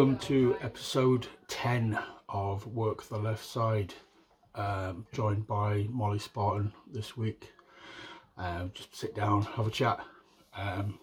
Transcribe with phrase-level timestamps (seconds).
[0.00, 1.98] Welcome to episode 10
[2.30, 3.92] of Work the Left Side.
[4.54, 7.52] Um, joined by Molly Spartan this week.
[8.38, 10.00] Um, just sit down, have a chat.
[10.56, 11.00] Um,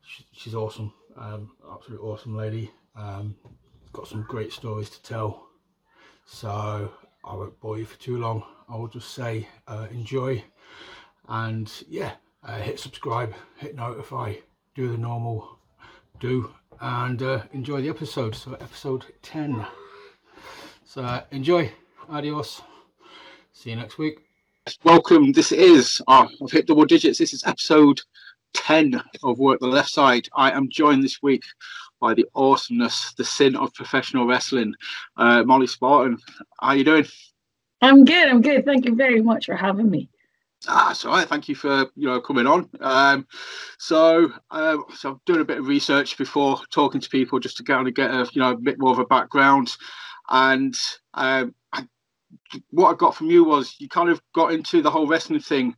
[0.00, 2.70] she, she's awesome, um, absolutely awesome lady.
[2.96, 3.36] Um,
[3.92, 5.48] got some great stories to tell.
[6.24, 6.90] So
[7.22, 8.42] I won't bore you for too long.
[8.66, 10.42] I will just say uh, enjoy
[11.28, 14.36] and yeah, uh, hit subscribe, hit notify,
[14.74, 15.58] do the normal
[16.18, 16.50] do
[16.82, 18.34] and uh, enjoy the episode.
[18.34, 19.64] So, episode 10.
[20.84, 21.72] So, uh, enjoy.
[22.10, 22.60] Adios.
[23.52, 24.18] See you next week.
[24.84, 25.32] Welcome.
[25.32, 27.18] This is, oh, I've hit double digits.
[27.18, 28.00] This is episode
[28.54, 30.28] 10 of Work the Left Side.
[30.34, 31.42] I am joined this week
[32.00, 34.74] by the awesomeness, the sin of professional wrestling,
[35.16, 36.18] uh, Molly Spartan.
[36.60, 37.06] How are you doing?
[37.80, 38.28] I'm good.
[38.28, 38.64] I'm good.
[38.64, 40.08] Thank you very much for having me.
[40.68, 41.28] Ah, all right.
[41.28, 42.68] Thank you for you know coming on.
[42.80, 43.26] Um,
[43.78, 47.64] so, um, so I'm doing a bit of research before talking to people just to
[47.64, 49.74] kind of get a you know a bit more of a background.
[50.28, 50.74] And
[51.14, 51.86] um, I,
[52.70, 55.74] what I got from you was you kind of got into the whole wrestling thing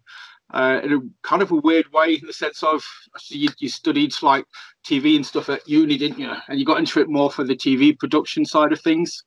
[0.53, 2.85] uh, in a kind of a weird way, in the sense of
[3.29, 4.45] you, you studied like
[4.87, 6.33] TV and stuff at uni, didn't you?
[6.49, 9.25] And you got into it more for the TV production side of things,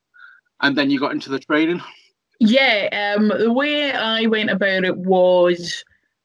[0.61, 1.81] and then you got into the training.
[2.39, 5.83] Yeah, um, the way I went about it was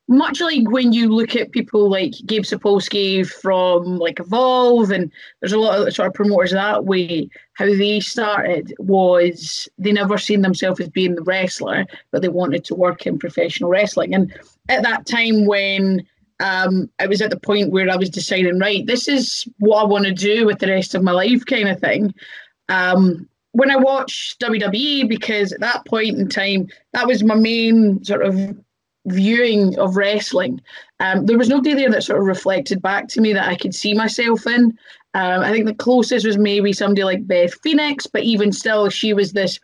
[0.08, 5.52] much like when you look at people like Gabe Sapolsky from like Evolve, and there's
[5.52, 7.30] a lot of sort of promoters that way.
[7.54, 12.64] How they started was they never seen themselves as being the wrestler, but they wanted
[12.66, 14.14] to work in professional wrestling.
[14.14, 14.34] And
[14.68, 16.06] at that time, when
[16.40, 19.84] um, I was at the point where I was deciding, right, this is what I
[19.84, 22.12] want to do with the rest of my life, kind of thing.
[22.68, 28.02] Um, when I watched WWE, because at that point in time, that was my main
[28.04, 28.36] sort of
[29.06, 30.60] viewing of wrestling.
[31.00, 33.74] Um, there was nobody there that sort of reflected back to me that I could
[33.74, 34.78] see myself in.
[35.14, 39.12] Um, I think the closest was maybe somebody like Beth Phoenix, but even still, she
[39.12, 39.60] was this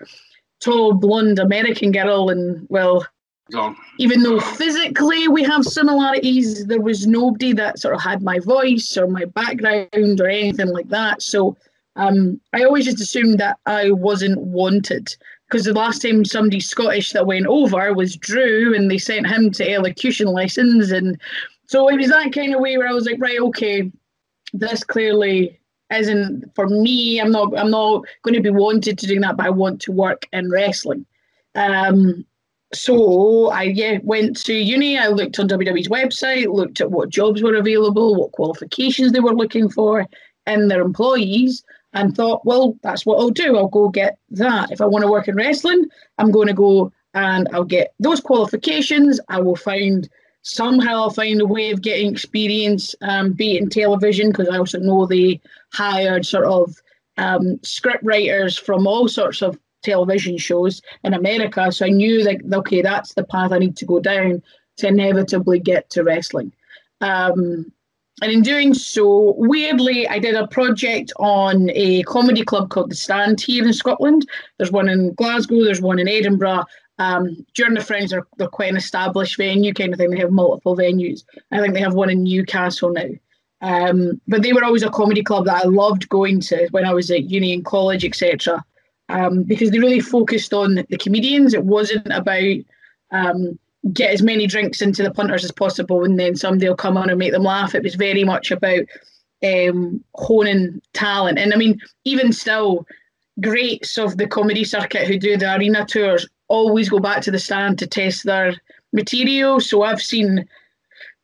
[0.60, 3.06] tall, blonde American girl, and well,
[3.98, 8.96] even though physically we have similarities, there was nobody that sort of had my voice
[8.98, 11.22] or my background or anything like that.
[11.22, 11.56] So
[11.98, 15.14] um, I always just assumed that I wasn't wanted
[15.48, 19.50] because the last time somebody Scottish that went over was Drew, and they sent him
[19.52, 21.20] to elocution lessons, and
[21.66, 23.90] so it was that kind of way where I was like, right, okay,
[24.52, 25.58] this clearly
[25.92, 27.20] isn't for me.
[27.20, 27.58] I'm not.
[27.58, 30.50] I'm not going to be wanted to do that, but I want to work in
[30.50, 31.04] wrestling.
[31.54, 32.24] Um,
[32.72, 34.98] so I yeah went to uni.
[34.98, 39.34] I looked on WWE's website, looked at what jobs were available, what qualifications they were
[39.34, 40.06] looking for
[40.46, 41.64] in their employees,
[42.00, 43.56] and thought, well, that's what I'll do.
[43.56, 44.70] I'll go get that.
[44.70, 45.86] If I want to work in wrestling,
[46.18, 49.20] I'm going to go and I'll get those qualifications.
[49.28, 50.08] I will find
[50.42, 54.58] somehow I'll find a way of getting experience, um, be it in television, because I
[54.58, 55.40] also know they
[55.72, 56.74] hired sort of
[57.16, 61.70] um, script writers from all sorts of television shows in America.
[61.72, 64.42] So I knew that, okay, that's the path I need to go down
[64.78, 66.52] to inevitably get to wrestling.
[67.00, 67.72] Um,
[68.22, 72.96] and in doing so, weirdly, I did a project on a comedy club called The
[72.96, 74.28] Stand here in Scotland.
[74.56, 76.64] There's one in Glasgow, there's one in Edinburgh.
[76.98, 80.10] Um, during the Friends, they're, they're quite an established venue kind of thing.
[80.10, 81.22] They have multiple venues.
[81.52, 83.10] I think they have one in Newcastle now.
[83.60, 86.94] Um, but they were always a comedy club that I loved going to when I
[86.94, 88.64] was at uni and college, etc.
[89.08, 91.54] Um, because they really focused on the comedians.
[91.54, 92.56] It wasn't about
[93.10, 93.58] um,
[93.92, 97.10] get as many drinks into the punters as possible and then somebody will come on
[97.10, 97.74] and make them laugh.
[97.74, 98.84] It was very much about
[99.44, 101.38] um, honing talent.
[101.38, 102.86] And I mean, even still,
[103.40, 107.38] greats of the comedy circuit who do the arena tours always go back to the
[107.38, 108.54] stand to test their
[108.92, 109.60] material.
[109.60, 110.48] So I've seen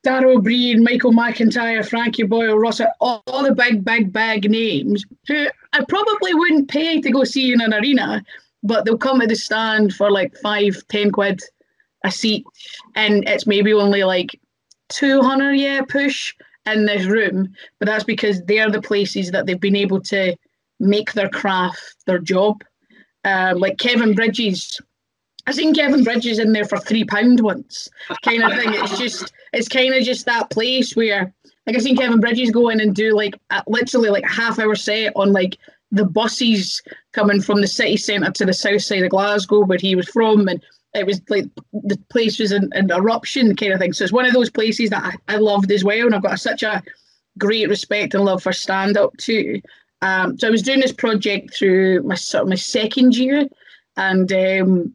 [0.07, 5.47] Ó Briain, Michael McIntyre, Frankie Boyle, Ross, all, all, the big, big, big names who
[5.73, 8.23] I probably wouldn't pay to go see in an arena,
[8.63, 11.43] but they'll come to the stand for like five, ten quid
[12.05, 12.45] a seat,
[12.95, 14.39] and it's maybe only like
[14.91, 16.35] 200 yeah push
[16.67, 20.37] in this room, but that's because they're the places that they've been able to
[20.81, 22.63] make their craft their job.
[23.25, 24.81] Um, like Kevin Bridges
[25.47, 27.89] I seen Kevin Bridges in there for three pound once,
[28.23, 28.73] kind of thing.
[28.73, 31.33] It's just it's kind of just that place where
[31.67, 34.75] like I seen Kevin Bridges go in and do like a, literally like half hour
[34.75, 35.59] set on like
[35.91, 39.95] the buses coming from the city centre to the south side of Glasgow where he
[39.95, 40.63] was from and
[40.95, 43.93] it was like the place was in, in eruption kind of thing.
[43.93, 46.39] So it's one of those places that I, I loved as well and I've got
[46.39, 46.83] such a
[47.39, 49.61] great respect and love for stand up too.
[50.03, 53.49] Um, so I was doing this project through my sort of my second year
[53.97, 54.95] and um,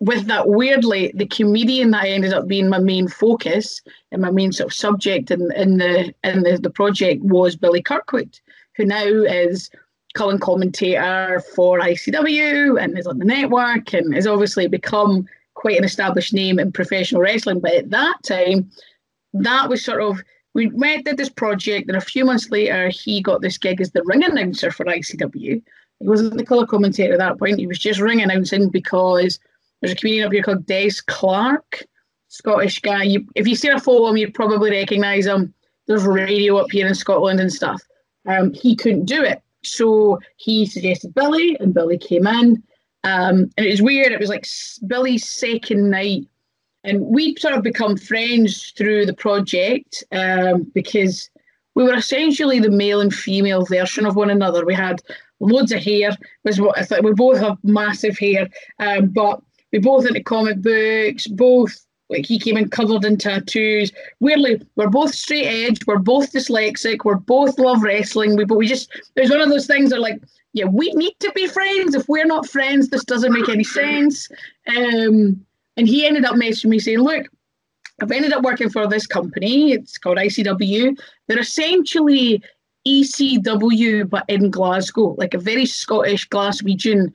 [0.00, 3.80] with that, weirdly, the comedian that I ended up being my main focus
[4.12, 7.82] and my main sort of subject in, in the in the, the project was Billy
[7.82, 8.38] Kirkwood,
[8.76, 9.70] who now is
[10.14, 15.84] color commentator for ICW and is on the network and has obviously become quite an
[15.84, 17.60] established name in professional wrestling.
[17.60, 18.70] But at that time,
[19.34, 20.22] that was sort of
[20.54, 23.90] we met did this project, and a few months later, he got this gig as
[23.90, 25.60] the ring announcer for ICW.
[26.00, 29.40] He wasn't the color commentator at that point; he was just ring announcing because
[29.80, 31.82] there's a comedian up here called Des Clarke,
[32.28, 33.02] Scottish guy.
[33.02, 35.52] You, if you see a photo of him, you'd probably recognise him.
[35.86, 37.82] There's radio up here in Scotland and stuff.
[38.26, 42.62] Um, he couldn't do it, so he suggested Billy, and Billy came in.
[43.04, 44.12] Um, and it was weird.
[44.12, 44.46] It was like
[44.86, 46.26] Billy's second night,
[46.84, 51.30] and we sort of become friends through the project um, because
[51.74, 54.64] we were essentially the male and female version of one another.
[54.64, 55.02] We had
[55.40, 56.16] loads of hair.
[56.44, 57.04] Was what I thought.
[57.04, 62.38] We both have massive hair, um, but we both into comic books, both like he
[62.38, 63.92] came in covered in tattoos.
[64.20, 68.36] Weirdly, we're both straight edge, we're both dyslexic, we're both love wrestling.
[68.36, 70.22] We but we just there's one of those things that are like,
[70.52, 71.94] yeah, we need to be friends.
[71.94, 74.28] If we're not friends, this doesn't make any sense.
[74.68, 75.44] Um,
[75.76, 77.26] and he ended up messaging me saying, Look,
[78.00, 79.72] I've ended up working for this company.
[79.72, 80.98] It's called ICW.
[81.26, 82.42] They're essentially
[82.86, 87.12] ECW, but in Glasgow, like a very Scottish Glaswegian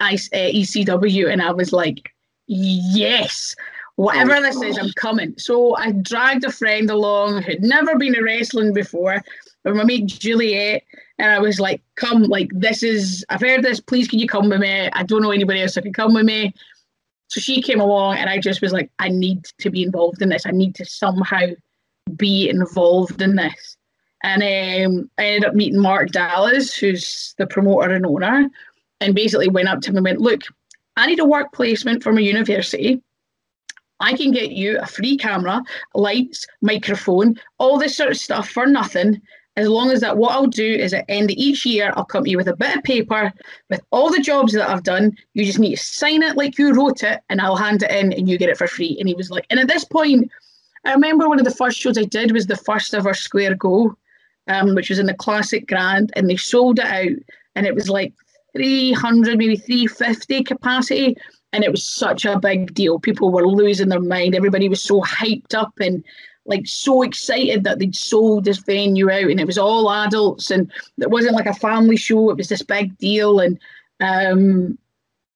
[0.00, 2.12] ECW, and I was like,
[2.46, 3.54] yes,
[3.96, 5.34] whatever this is, I'm coming.
[5.38, 9.22] So I dragged a friend along who'd never been to wrestling before,
[9.64, 10.82] with my mate Juliet,
[11.18, 14.48] and I was like, come, like, this is, I've heard this, please can you come
[14.48, 14.88] with me?
[14.92, 16.52] I don't know anybody else that can come with me.
[17.28, 20.28] So she came along, and I just was like, I need to be involved in
[20.28, 20.46] this.
[20.46, 21.46] I need to somehow
[22.16, 23.76] be involved in this.
[24.24, 28.48] And um, I ended up meeting Mark Dallas, who's the promoter and owner,
[29.00, 30.42] and basically went up to him and went, Look,
[30.96, 33.02] I need a work placement from a university.
[34.02, 35.62] I can get you a free camera,
[35.94, 39.22] lights, microphone, all this sort of stuff for nothing.
[39.56, 42.06] As long as that, what I'll do is at the end of each year, I'll
[42.06, 43.30] come to you with a bit of paper
[43.68, 45.16] with all the jobs that I've done.
[45.34, 48.12] You just need to sign it like you wrote it, and I'll hand it in,
[48.14, 48.96] and you get it for free.
[48.98, 50.30] And he was like, and at this point,
[50.84, 53.94] I remember one of the first shows I did was the first ever Square Go,
[54.48, 57.18] um, which was in the Classic Grand, and they sold it out,
[57.54, 58.14] and it was like
[58.56, 61.16] 300, maybe 350 capacity.
[61.52, 62.98] And it was such a big deal.
[62.98, 64.34] People were losing their mind.
[64.34, 66.02] Everybody was so hyped up and
[66.46, 70.70] like so excited that they'd sold this venue out and it was all adults and
[70.98, 72.30] it wasn't like a family show.
[72.30, 73.38] It was this big deal.
[73.38, 73.60] And
[74.00, 74.78] um,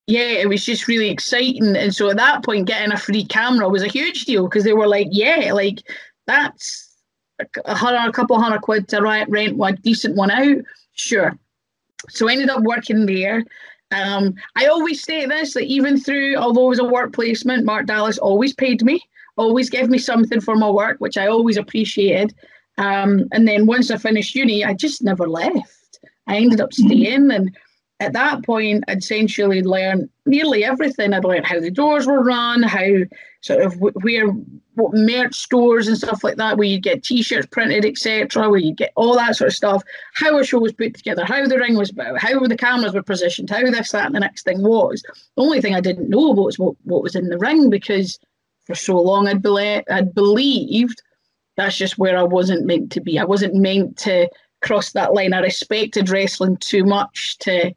[0.07, 1.77] yeah, it was just really exciting.
[1.77, 4.73] And so at that point, getting a free camera was a huge deal because they
[4.73, 5.83] were like, yeah, like
[6.27, 6.97] that's
[7.65, 10.59] a, hundred, a couple hundred quid to rent one decent one out.
[10.95, 11.37] Sure.
[12.09, 13.45] So I ended up working there.
[13.93, 17.87] Um, I always say this that even through, although it was a work placement, Mark
[17.87, 19.01] Dallas always paid me,
[19.37, 22.34] always gave me something for my work, which I always appreciated.
[22.79, 26.01] Um, and then once I finished uni, I just never left.
[26.27, 27.56] I ended up staying, and
[28.00, 31.15] at that point, I'd essentially learned nearly everything.
[31.15, 32.88] I'd learned how the doors were run, how
[33.41, 34.29] sort of where
[34.74, 38.74] what merch stores and stuff like that, where you get T-shirts printed, etc., where you
[38.74, 39.82] get all that sort of stuff.
[40.12, 43.03] How a show was put together, how the ring was built, how the cameras were
[43.03, 45.03] positioned, how this, that, and the next thing was.
[45.36, 48.19] The only thing I didn't know was what, what was in the ring because
[48.67, 49.46] for so long I'd,
[49.91, 51.00] I'd believed
[51.56, 53.19] that's just where I wasn't meant to be.
[53.19, 54.29] I wasn't meant to
[54.60, 55.32] cross that line.
[55.32, 57.72] I respected wrestling too much to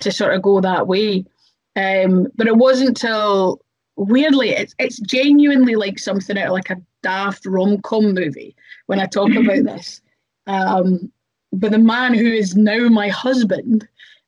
[0.00, 1.24] to sort of go that way.
[1.76, 3.60] Um, but it wasn't till
[3.96, 8.54] weirdly, it's it's genuinely like something out of like a daft rom com movie
[8.86, 10.00] when I talk about this.
[10.46, 11.10] Um,
[11.52, 13.86] but the man who is now my husband,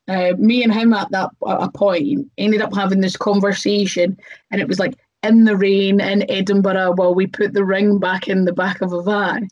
[0.08, 4.18] uh, me and him at that at a point ended up having this conversation,
[4.50, 8.28] and it was like in the rain in Edinburgh while we put the ring back
[8.28, 9.48] in the back of a van.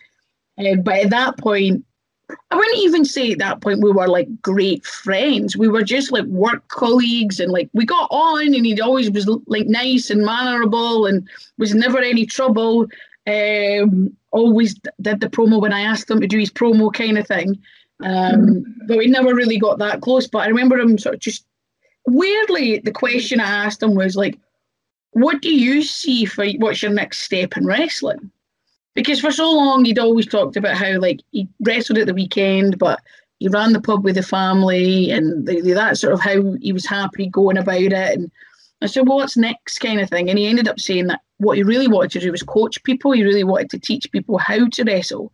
[0.59, 1.85] Uh, but at that point,
[2.51, 5.57] I wouldn't even say at that point we were like great friends.
[5.57, 9.29] We were just like work colleagues and like we got on and he always was
[9.47, 11.29] like nice and mannerable and
[11.59, 12.89] was never any trouble.
[13.29, 17.27] Um, always did the promo when I asked him to do his promo kind of
[17.27, 17.59] thing.
[18.03, 20.27] Um, but we never really got that close.
[20.27, 21.47] But I remember him sort of just
[22.07, 24.39] weirdly, the question I asked him was like,
[25.13, 28.31] what do you see for what's your next step in wrestling?
[28.97, 32.79] Because for so long he'd always talked about how like he wrestled at the weekend,
[32.79, 32.99] but
[33.39, 36.73] he ran the pub with the family, and the, the, that sort of how he
[36.73, 37.93] was happy going about it.
[37.93, 38.31] And
[38.81, 40.31] I said, well, what's next, kind of thing.
[40.31, 43.13] And he ended up saying that what he really wanted to do was coach people.
[43.13, 45.31] He really wanted to teach people how to wrestle.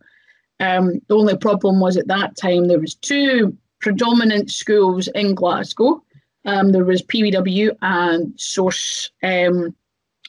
[0.59, 6.03] Um, the only problem was at that time there was two predominant schools in Glasgow.
[6.45, 9.73] Um, there was PBW and Source, um,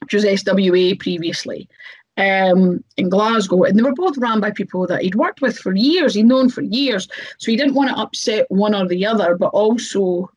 [0.02, 1.68] which was SWA previously
[2.16, 5.74] um, in Glasgow, and they were both run by people that he'd worked with for
[5.74, 7.08] years, he'd known for years.
[7.38, 10.30] So he didn't want to upset one or the other, but also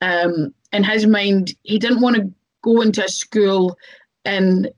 [0.00, 2.32] um, in his mind, he didn't want to
[2.62, 3.76] go into a school
[4.24, 4.70] and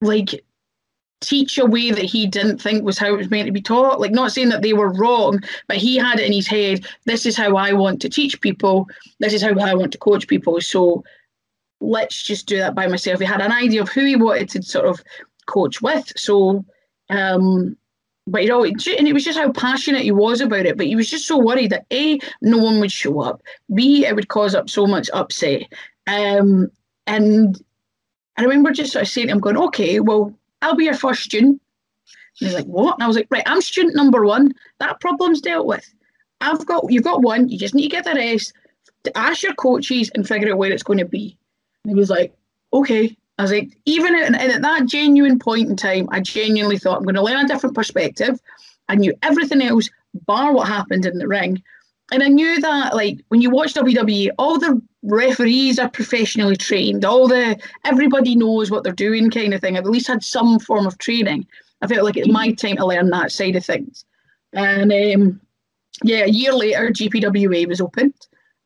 [0.00, 0.44] like
[1.20, 4.00] teach a way that he didn't think was how it was meant to be taught.
[4.00, 7.24] Like, not saying that they were wrong, but he had it in his head this
[7.26, 8.88] is how I want to teach people,
[9.20, 10.60] this is how I want to coach people.
[10.60, 11.04] So
[11.82, 13.18] let's just do that by myself.
[13.18, 15.02] He had an idea of who he wanted to sort of
[15.46, 16.12] coach with.
[16.16, 16.64] So,
[17.10, 17.76] um,
[18.26, 20.76] but you know, and it was just how passionate he was about it.
[20.76, 23.42] But he was just so worried that A, no one would show up,
[23.74, 25.62] B, it would cause up so much upset.
[26.06, 26.70] Um,
[27.06, 27.60] and
[28.36, 31.22] I remember just sort of saying to him, going, okay, well, I'll be your first
[31.22, 31.60] student.
[32.40, 32.94] And he's like, what?
[32.94, 34.54] And I was like, right, I'm student number one.
[34.78, 35.92] That problem's dealt with.
[36.40, 37.48] I've got, you've got one.
[37.48, 38.52] You just need to get the rest.
[39.04, 41.36] To ask your coaches and figure out where it's going to be.
[41.84, 42.34] And he was like,
[42.72, 43.16] okay.
[43.38, 47.04] I was like, even at, at that genuine point in time, I genuinely thought I'm
[47.04, 48.38] going to learn a different perspective.
[48.88, 49.88] I knew everything else,
[50.26, 51.62] bar what happened in the ring.
[52.12, 57.04] And I knew that, like, when you watch WWE, all the referees are professionally trained.
[57.04, 59.76] All the everybody knows what they're doing, kind of thing.
[59.76, 61.46] I've at least had some form of training.
[61.80, 64.04] I felt like it's my time to learn that side of things.
[64.52, 65.40] And um,
[66.04, 68.14] yeah, a year later, GPWA was opened,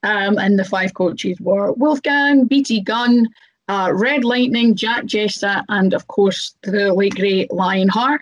[0.02, 3.28] um, and the five coaches were Wolfgang, BT Gunn,
[3.68, 8.20] uh, Red Lightning, Jack Jester, and of course the late great Lionheart.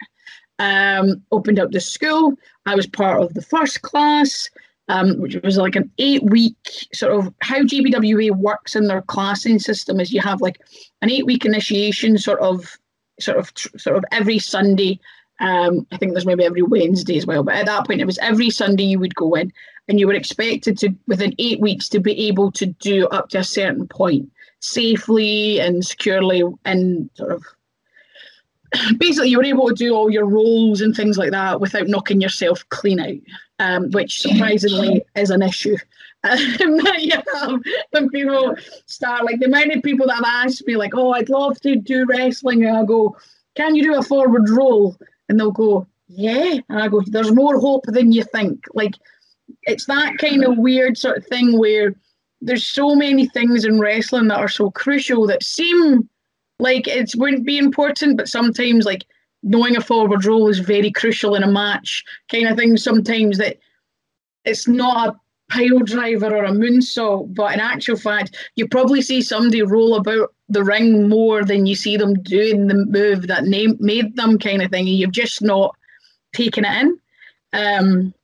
[0.60, 2.34] Um, opened up the school.
[2.64, 4.48] I was part of the first class
[4.88, 6.56] um, which was like an eight week
[6.92, 10.60] sort of how GPWA works in their classing system is you have like
[11.02, 12.76] an eight week initiation sort of
[13.20, 15.00] sort of sort of every Sunday.
[15.40, 18.18] Um, I think there's maybe every Wednesday as well, but at that point it was
[18.18, 19.52] every Sunday you would go in
[19.88, 23.38] and you were expected to within eight weeks to be able to do up to
[23.38, 27.44] a certain point safely and securely and sort of
[28.98, 32.20] basically you were able to do all your roles and things like that without knocking
[32.20, 33.16] yourself clean out,
[33.58, 35.76] um, which surprisingly is an issue.
[36.26, 37.60] Um, you have,
[37.90, 41.28] when people start like the amount of people that have asked me like, "Oh, I'd
[41.28, 43.14] love to do wrestling," and I go,
[43.56, 44.96] "Can you do a forward roll?"
[45.28, 48.94] And they'll go, "Yeah," and I go, "There's more hope than you think." Like
[49.62, 51.94] it's that kind of weird sort of thing where
[52.40, 56.08] there's so many things in wrestling that are so crucial that seem
[56.58, 59.04] like it wouldn't be important, but sometimes like
[59.42, 62.76] knowing a forward roll is very crucial in a match, kind of thing.
[62.76, 63.58] Sometimes that
[64.44, 65.20] it's not a
[65.50, 70.32] pile driver or a moonsault, but in actual fact, you probably see somebody roll about
[70.48, 74.62] the ring more than you see them doing the move that name, made them kind
[74.62, 74.86] of thing.
[74.86, 75.74] And you've just not
[76.34, 76.98] taken it in.
[77.52, 78.14] Um,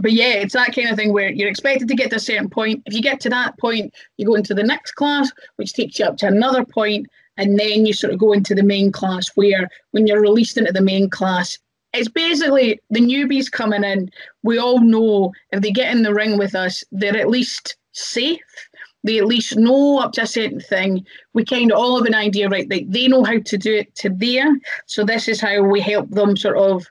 [0.00, 2.50] but yeah, it's that kind of thing where you're expected to get to a certain
[2.50, 2.82] point.
[2.86, 6.04] If you get to that point, you go into the next class, which takes you
[6.04, 9.68] up to another point, and then you sort of go into the main class where
[9.92, 11.58] when you're released into the main class
[11.94, 14.10] it's basically the newbies coming in.
[14.42, 18.40] We all know if they get in the ring with us they're at least safe.
[19.04, 21.06] They at least know up to a certain thing.
[21.34, 23.94] We kind of all have an idea right they, they know how to do it
[23.96, 24.58] to there.
[24.86, 26.84] So this is how we help them sort of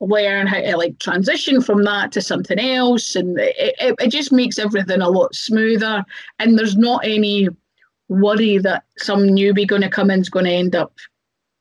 [0.00, 4.30] learn how to like transition from that to something else and it, it, it just
[4.30, 6.04] makes everything a lot smoother
[6.38, 7.48] and there's not any
[8.08, 10.92] worry that some newbie going to come in is going to end up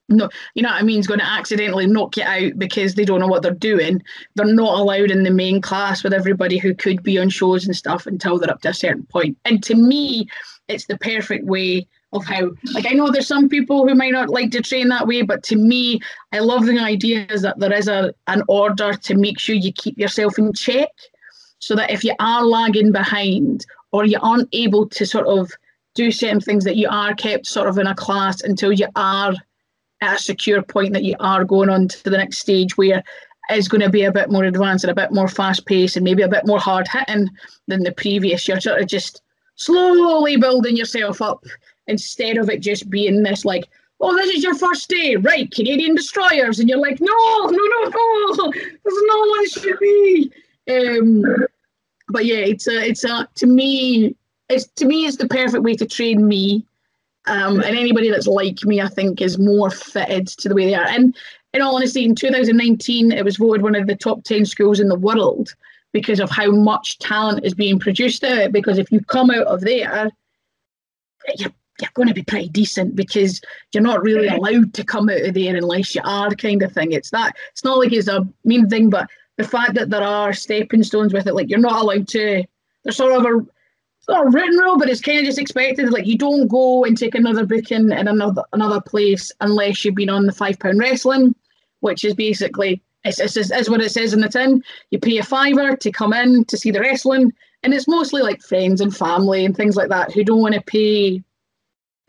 [0.07, 3.05] no, you know what I mean, is going to accidentally knock you out because they
[3.05, 4.03] don't know what they're doing.
[4.35, 7.75] They're not allowed in the main class with everybody who could be on shows and
[7.75, 9.35] stuff until they're up to a certain point.
[9.45, 10.27] And to me,
[10.67, 14.29] it's the perfect way of how, like, I know there's some people who might not
[14.29, 15.99] like to train that way, but to me,
[16.31, 19.71] I love the idea is that there is a an order to make sure you
[19.73, 20.89] keep yourself in check,
[21.59, 25.51] so that if you are lagging behind or you aren't able to sort of
[25.93, 29.33] do certain things that you are kept sort of in a class until you are
[30.01, 33.01] at a secure point that you are going on to the next stage where
[33.51, 36.03] is going to be a bit more advanced and a bit more fast paced and
[36.03, 37.29] maybe a bit more hard hitting
[37.67, 38.47] than the previous.
[38.47, 39.21] You're sort of just
[39.55, 41.43] slowly building yourself up
[41.87, 43.69] instead of it just being this like,
[44.01, 45.51] oh, this is your first day, right?
[45.51, 47.13] Canadian destroyers, and you're like, no,
[47.45, 50.31] no, no, no, this is not what it should be.
[50.69, 51.23] Um,
[52.09, 54.15] but yeah, it's a, it's a, to me,
[54.49, 56.65] it's to me it's the perfect way to train me
[57.27, 60.75] Um, and anybody that's like me, I think, is more fitted to the way they
[60.75, 60.85] are.
[60.85, 61.15] And
[61.53, 64.89] in all honesty, in 2019, it was voted one of the top 10 schools in
[64.89, 65.55] the world
[65.91, 68.51] because of how much talent is being produced out.
[68.51, 70.11] Because if you come out of there,
[71.37, 73.41] you're, you're going to be pretty decent because
[73.73, 76.91] you're not really allowed to come out of there unless you are, kind of thing.
[76.91, 77.35] It's that.
[77.51, 81.13] It's not like it's a mean thing, but the fact that there are stepping stones
[81.13, 82.43] with it, like you're not allowed to.
[82.83, 83.45] There's sort of a
[84.07, 85.91] not a written rule, but it's kind of just expected.
[85.91, 90.09] Like you don't go and take another booking in another another place unless you've been
[90.09, 91.35] on the five pound wrestling,
[91.79, 94.63] which is basically it's, it's, it's, what it says in the tin.
[94.91, 98.41] You pay a fiver to come in to see the wrestling, and it's mostly like
[98.41, 101.23] friends and family and things like that who don't want to pay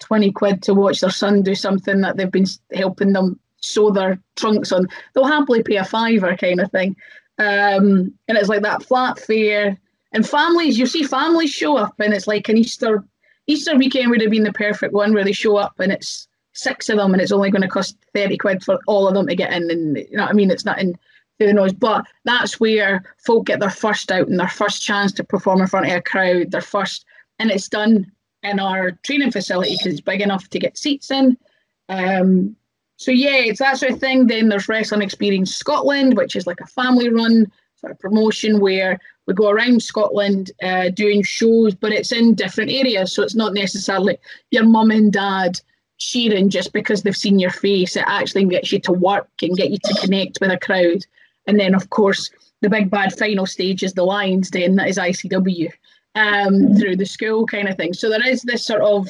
[0.00, 4.20] twenty quid to watch their son do something that they've been helping them sew their
[4.36, 4.86] trunks on.
[5.14, 6.96] They'll happily pay a fiver kind of thing,
[7.38, 9.76] um, and it's like that flat fare
[10.12, 13.04] and families, you see families show up, and it's like an Easter
[13.46, 16.88] Easter weekend would have been the perfect one where they show up and it's six
[16.88, 19.36] of them and it's only going to cost 30 quid for all of them to
[19.36, 19.70] get in.
[19.70, 20.50] And you know what I mean?
[20.50, 20.98] It's not in
[21.38, 25.22] the noise, but that's where folk get their first out and their first chance to
[25.22, 27.04] perform in front of a crowd, their first,
[27.38, 28.10] and it's done
[28.46, 31.36] in our training facility it's big enough to get seats in.
[31.88, 32.56] Um,
[32.96, 34.26] so yeah, it's that sort of thing.
[34.26, 38.98] Then there's Wrestling Experience Scotland, which is like a family run sort of promotion where
[39.26, 43.12] we go around Scotland uh, doing shows, but it's in different areas.
[43.12, 44.18] So it's not necessarily
[44.50, 45.60] your mum and dad
[45.98, 47.96] cheering just because they've seen your face.
[47.96, 51.04] It actually gets you to work and get you to connect with a crowd.
[51.46, 52.30] And then, of course,
[52.62, 55.70] the big bad final stage is the Lions Den, that is ICW,
[56.16, 57.92] um, through the school kind of thing.
[57.92, 59.08] So there is this sort of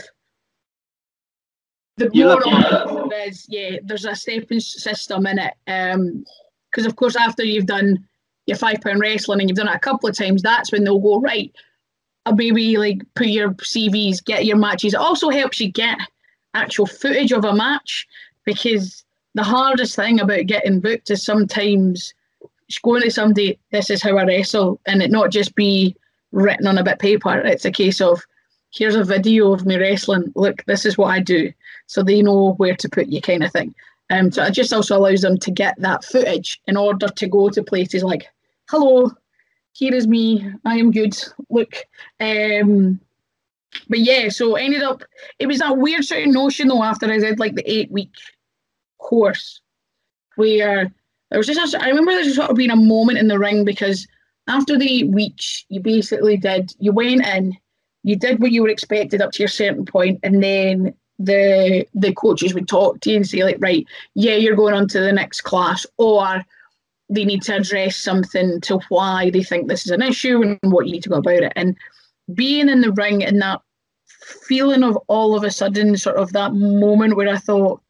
[1.97, 5.55] the more there is, yeah, there's a stepping system in it.
[5.65, 8.07] Because um, of course, after you've done
[8.45, 10.99] your five pound wrestling and you've done it a couple of times, that's when they'll
[10.99, 11.53] go right.
[12.27, 14.93] I'll maybe like put your CVs, get your matches.
[14.93, 15.99] It also helps you get
[16.55, 18.07] actual footage of a match
[18.45, 22.13] because the hardest thing about getting booked is sometimes
[22.83, 25.97] going to somebody, this is how I wrestle, and it not just be
[26.37, 27.39] written on a bit of paper.
[27.39, 28.23] It's a case of
[28.73, 30.33] here's a video of me wrestling.
[30.37, 31.53] Look, this is what I do.
[31.87, 33.75] So they know where to put you, kind of thing.
[34.11, 37.49] Um, so it just also allows them to get that footage in order to go
[37.49, 38.29] to places like
[38.69, 39.11] hello,
[39.73, 40.49] here is me.
[40.65, 41.17] I am good.
[41.49, 41.75] Look.
[42.21, 43.01] Um,
[43.89, 45.03] but yeah, so ended up,
[45.39, 48.13] it was that weird sort of notion though after I did like the eight week
[48.99, 49.61] course
[50.37, 50.93] where
[51.31, 53.65] there was just, a, I remember there sort of being a moment in the ring
[53.65, 54.07] because
[54.49, 57.57] after the weeks, you basically did, you went in,
[58.03, 62.13] you did what you were expected up to your certain point, and then the the
[62.13, 65.13] coaches would talk to you and say like, right, yeah, you're going on to the
[65.13, 66.45] next class, or
[67.09, 70.87] they need to address something to why they think this is an issue and what
[70.87, 71.53] you need to go about it.
[71.57, 71.77] And
[72.35, 73.61] being in the ring and that
[74.47, 77.81] feeling of all of a sudden, sort of that moment where I thought,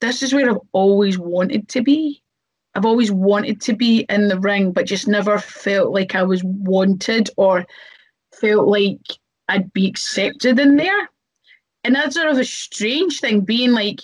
[0.00, 2.22] this is where I've always wanted to be.
[2.74, 6.42] I've always wanted to be in the ring, but just never felt like I was
[6.44, 7.66] wanted or
[8.40, 9.00] felt like
[9.48, 11.08] I'd be accepted in there.
[11.84, 14.00] And that's sort of a strange thing, being like,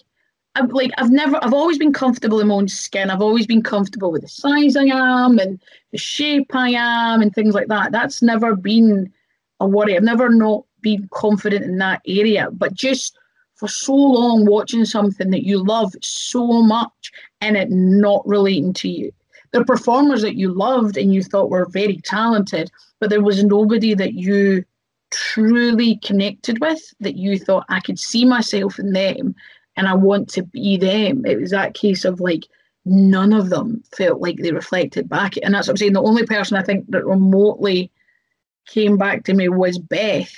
[0.57, 3.11] I've like I've never I've always been comfortable in my own skin.
[3.11, 5.61] I've always been comfortable with the size I am and
[5.93, 7.93] the shape I am and things like that.
[7.93, 9.13] That's never been
[9.61, 9.97] a worry.
[9.97, 12.49] I've never not been confident in that area.
[12.51, 13.17] But just
[13.61, 18.89] for so long watching something that you love so much and it not relating to
[18.89, 19.13] you.
[19.53, 22.71] The performers that you loved and you thought were very talented,
[23.01, 24.65] but there was nobody that you
[25.11, 29.35] truly connected with that you thought I could see myself in them
[29.77, 31.27] and I want to be them.
[31.27, 32.47] It was that case of like
[32.87, 35.35] none of them felt like they reflected back.
[35.43, 35.93] And that's what I'm saying.
[35.93, 37.91] The only person I think that remotely
[38.67, 40.33] came back to me was Beth.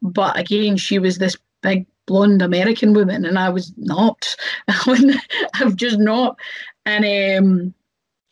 [0.00, 4.36] But again, she was this big blonde American woman, and I was not.
[4.68, 6.38] I'm just not.
[6.84, 7.74] And um,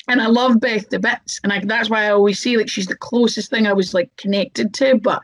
[0.08, 2.86] and I love Beth to bits, and I, that's why I always say like she's
[2.86, 4.98] the closest thing I was like connected to.
[4.98, 5.22] But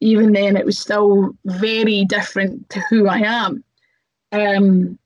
[0.00, 3.62] even then, it was still very different to who I am.
[4.32, 4.98] Um,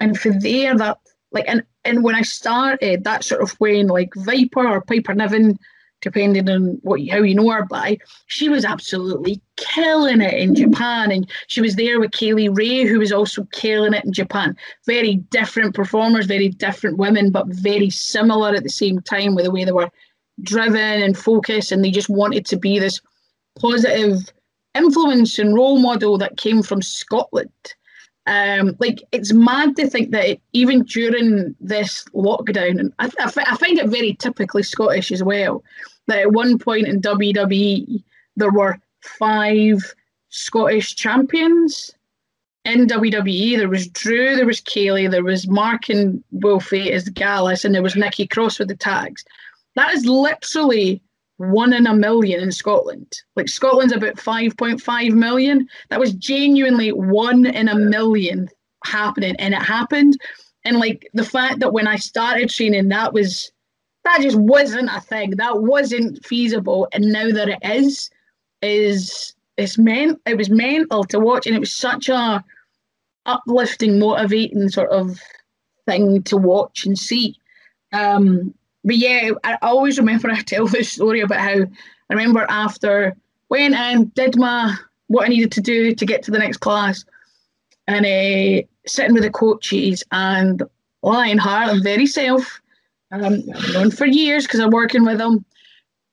[0.00, 0.98] and for there, that
[1.32, 5.58] like, and and when I started, that sort of when like Viper or Piper Niven,
[6.04, 11.10] depending on what how you know her by, she was absolutely killing it in Japan,
[11.10, 14.56] and she was there with Kay Lee Ray, who was also killing it in Japan.
[14.86, 19.50] Very different performers, very different women, but very similar at the same time with the
[19.50, 19.90] way they were
[20.42, 23.00] driven and focused, and they just wanted to be this
[23.58, 24.32] positive
[24.74, 27.50] influence and role model that came from Scotland.
[28.26, 33.56] Um, like it's mad to think that even during this lockdown, and I, I, I
[33.56, 35.62] find it very typically Scottish as well,
[36.06, 38.02] that at one point in WWE
[38.36, 39.78] there were five
[40.30, 41.94] Scottish champions,
[42.64, 43.56] in WWE.
[43.56, 47.74] There was Drew, there was Kay Lee, there was Mark and Wolfie as Gallus, and
[47.74, 49.24] there was Nikki Cross with the tags.
[49.76, 51.02] That is literally
[51.36, 53.20] one in a million in Scotland.
[53.36, 55.68] Like Scotland's about 5.5 million.
[55.90, 58.48] That was genuinely one in a million
[58.84, 60.16] happening, and it happened.
[60.64, 63.52] And like the fact that when I started training, that was
[64.04, 65.30] that just wasn't a thing.
[65.32, 68.10] That wasn't feasible, and now that it is,
[68.62, 72.44] is it's meant it was mental to watch, and it was such a
[73.26, 75.18] uplifting, motivating sort of
[75.86, 77.36] thing to watch and see.
[77.92, 81.62] Um, but yeah, I always remember I tell this story about how
[82.10, 83.16] I remember after
[83.48, 84.76] went and did my
[85.08, 87.04] what I needed to do to get to the next class,
[87.86, 90.62] and uh, sitting with the coaches and
[91.02, 92.60] Lionheart and very self.
[93.14, 95.44] Um, I've known for years because I'm working with him.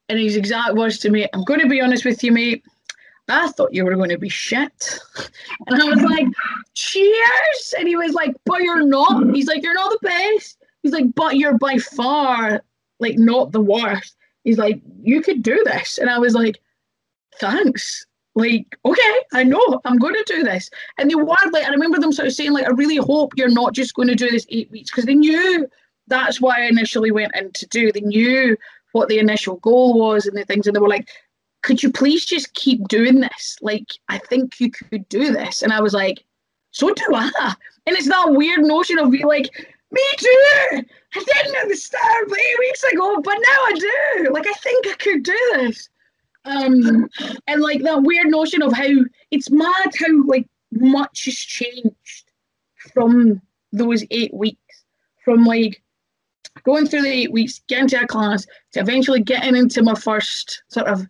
[0.10, 2.64] And his exact words to me, I'm going to be honest with you, mate.
[3.30, 5.00] I thought you were going to be shit.
[5.68, 6.28] And I was like,
[6.74, 7.74] cheers.
[7.78, 9.34] And he was like, but you're not.
[9.34, 10.58] He's like, you're not the best.
[10.84, 12.62] He's like, but you're by far
[13.00, 14.16] like not the worst.
[14.44, 15.98] He's like, you could do this.
[15.98, 16.60] And I was like,
[17.40, 18.06] thanks.
[18.34, 20.70] Like, okay, I know I'm going to do this.
[20.98, 23.50] And they were like, I remember them sort of saying, like, I really hope you're
[23.50, 25.68] not just going to do this eight weeks because they knew
[26.08, 27.92] that's why I initially went in to do.
[27.92, 28.58] They knew
[28.92, 30.68] what the initial goal was and the things.
[30.68, 31.10] And they were like,
[31.62, 33.58] could you please just keep doing this?
[33.62, 35.62] Like, I think you could do this.
[35.62, 36.24] And I was like,
[36.72, 37.56] so do I.
[37.86, 39.50] And it's that weird notion of being like,
[39.92, 40.46] me too.
[40.72, 40.84] I
[41.14, 44.30] didn't at the start, eight weeks ago, but now I do.
[44.32, 45.90] Like, I think I could do this.
[46.46, 47.10] Um,
[47.48, 48.90] and like that weird notion of how
[49.30, 52.32] it's mad how like much has changed
[52.94, 54.58] from those eight weeks.
[55.24, 55.84] From like
[56.64, 60.64] going through the eight weeks, getting to a class, to eventually getting into my first
[60.70, 61.08] sort of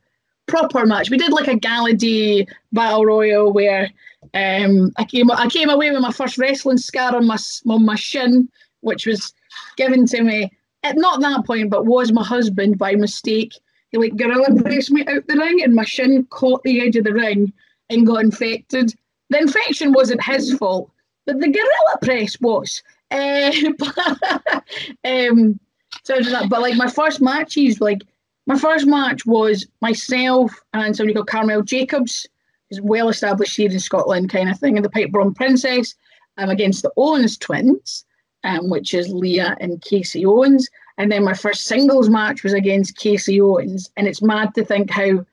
[0.48, 1.10] proper match.
[1.10, 3.90] We did like a gala day battle royal where
[4.34, 7.38] um, I came I came away with my first wrestling scar on my
[7.68, 8.50] on my shin,
[8.82, 9.34] which was
[9.78, 10.52] given to me
[10.84, 13.54] at not that point, but was my husband by mistake.
[13.90, 17.04] He like gorilla pressed me out the ring, and my shin caught the edge of
[17.04, 17.52] the ring
[17.90, 18.94] and got infected.
[19.30, 20.92] The infection wasn't his fault,
[21.26, 22.82] but the gorilla press was.
[23.12, 24.64] Uh, but,
[25.06, 25.60] um,
[26.04, 28.02] so that, but like my first matches, like
[28.48, 32.28] my first match was myself and somebody called Carmel Jacobs,
[32.70, 35.94] who's well established here in Scotland, kind of thing, and the Pipe Bomb Princess,
[36.38, 38.06] um, against the Owens twins,
[38.44, 40.70] um, which is Leah and Kasey Owens.
[40.98, 43.90] And then my first singles match was against Kasey Owens.
[43.98, 45.26] And it's mad to think how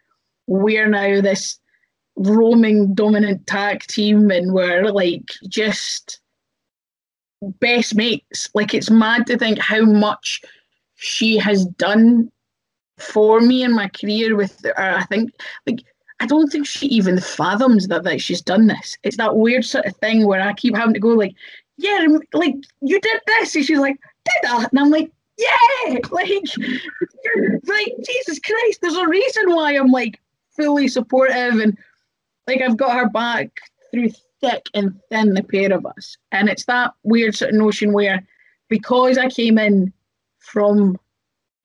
[0.47, 1.59] we're now this
[2.17, 6.21] roaming dominant tag team and we're like just
[7.43, 8.49] best mates.
[8.55, 10.43] Like it's mad to think how much
[10.97, 12.31] she has done
[12.99, 15.33] for me in my career with uh, I think
[15.67, 15.85] like
[16.21, 18.99] I don't think she even fathoms that, that she's done this.
[19.05, 21.35] It's that weird sort of thing where I keep having to go like,
[21.77, 26.29] yeah, like you did this, and she's like, did that, and I'm like, yeah, like,
[27.65, 30.21] like Jesus Christ, there's a reason why I'm like
[30.57, 31.79] fully supportive and
[32.49, 33.49] like I've got her back
[33.93, 37.93] through thick and thin, the pair of us, and it's that weird sort of notion
[37.93, 38.23] where
[38.69, 39.93] because I came in
[40.39, 40.99] from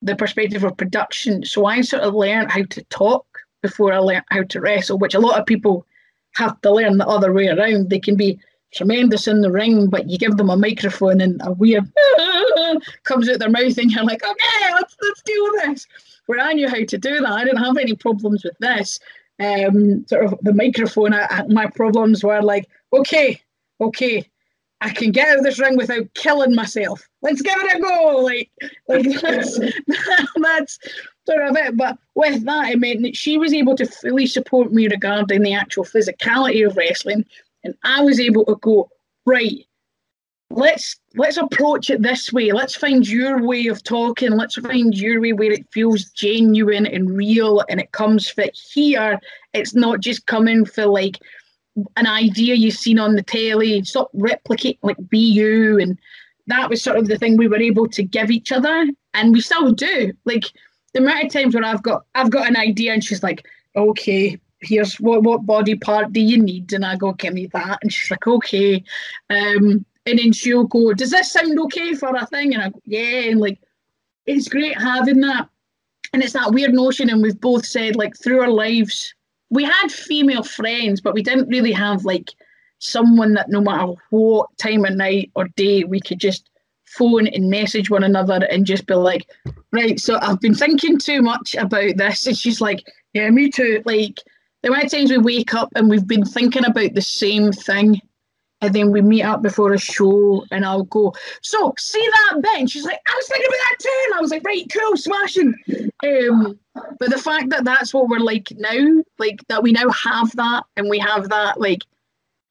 [0.02, 1.46] the perspective of production.
[1.46, 3.26] So I sort of learned how to talk
[3.62, 5.86] before I learned how to wrestle, which a lot of people
[6.36, 7.90] have to learn the other way around.
[7.90, 8.40] They can be
[8.74, 11.90] tremendous in the ring, but you give them a microphone and a weird
[13.04, 15.88] comes out their mouth, and you're like, okay, let's let's with this.
[16.26, 19.00] Where I knew how to do that, I didn't have any problems with this.
[19.44, 21.14] Um, sort of the microphone.
[21.14, 23.42] I, my problems were like, okay,
[23.82, 24.30] okay,
[24.84, 27.08] I can get out of this ring without killing myself.
[27.22, 28.18] Let's give it a go.
[28.18, 28.52] Like,
[28.88, 29.60] like that's,
[30.36, 30.80] that's
[31.26, 31.78] sort of it.
[31.78, 35.54] But with that, it meant that she was able to fully support me regarding the
[35.54, 37.26] actual physicality of wrestling,
[37.64, 38.90] and I was able to go
[39.26, 39.66] right.
[40.56, 42.52] Let's let's approach it this way.
[42.52, 44.32] Let's find your way of talking.
[44.32, 49.20] Let's find your way where it feels genuine and real, and it comes fit here.
[49.54, 51.18] It's not just coming for like
[51.98, 55.98] an idea you've seen on the telly, stop replicating like be you and
[56.46, 59.42] that was sort of the thing we were able to give each other and we
[59.42, 60.14] still do.
[60.26, 60.44] Like
[60.94, 63.44] the amount of times when I've got I've got an idea and she's like,
[63.76, 66.74] Okay, here's what what body part do you need?
[66.74, 68.84] And I go, Give me that and she's like, Okay.
[69.32, 72.54] Um and then she'll go, Does this sound okay for a thing?
[72.54, 73.60] And I go, Yeah, and like
[74.26, 75.50] it's great having that.
[76.14, 79.14] And it's that weird notion, and we've both said like through our lives
[79.54, 82.32] we had female friends, but we didn't really have like
[82.80, 86.50] someone that no matter what time of night or day we could just
[86.86, 89.28] phone and message one another and just be like,
[89.72, 92.26] right, so I've been thinking too much about this.
[92.26, 93.84] And she's like, yeah, me too.
[93.86, 94.18] Like,
[94.64, 98.02] the amount times we wake up and we've been thinking about the same thing
[98.64, 102.70] and then we meet up before a show and I'll go, so see that bit?
[102.70, 104.02] She's like, I was thinking about that too.
[104.06, 105.54] And I was like, right, cool, smashing.
[106.04, 106.58] Um,
[106.98, 110.64] but the fact that that's what we're like now, like that we now have that
[110.78, 111.84] and we have that, like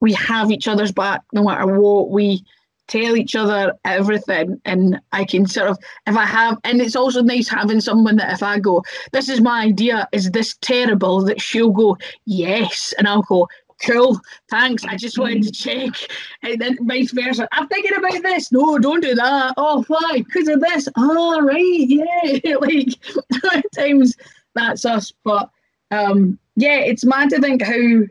[0.01, 2.45] we have each other's back no matter what we
[2.89, 7.23] tell each other everything and I can sort of if I have and it's also
[7.23, 11.25] nice having someone that if I go, this is my idea, is this terrible?
[11.25, 11.97] That she'll go,
[12.27, 13.49] Yes, and I'll go,
[13.85, 14.85] cool, thanks.
[14.85, 15.95] I just wanted to check.
[16.43, 17.49] And then vice versa.
[17.53, 18.53] I'm thinking about this.
[18.53, 19.55] No, don't do that.
[19.57, 20.23] Oh, why?
[20.25, 20.89] Because of this.
[20.97, 21.87] Oh, right.
[21.89, 22.57] Yeah.
[22.61, 24.17] like, times
[24.55, 25.13] that's us.
[25.25, 25.51] But
[25.91, 28.03] um, yeah, it's mad to think how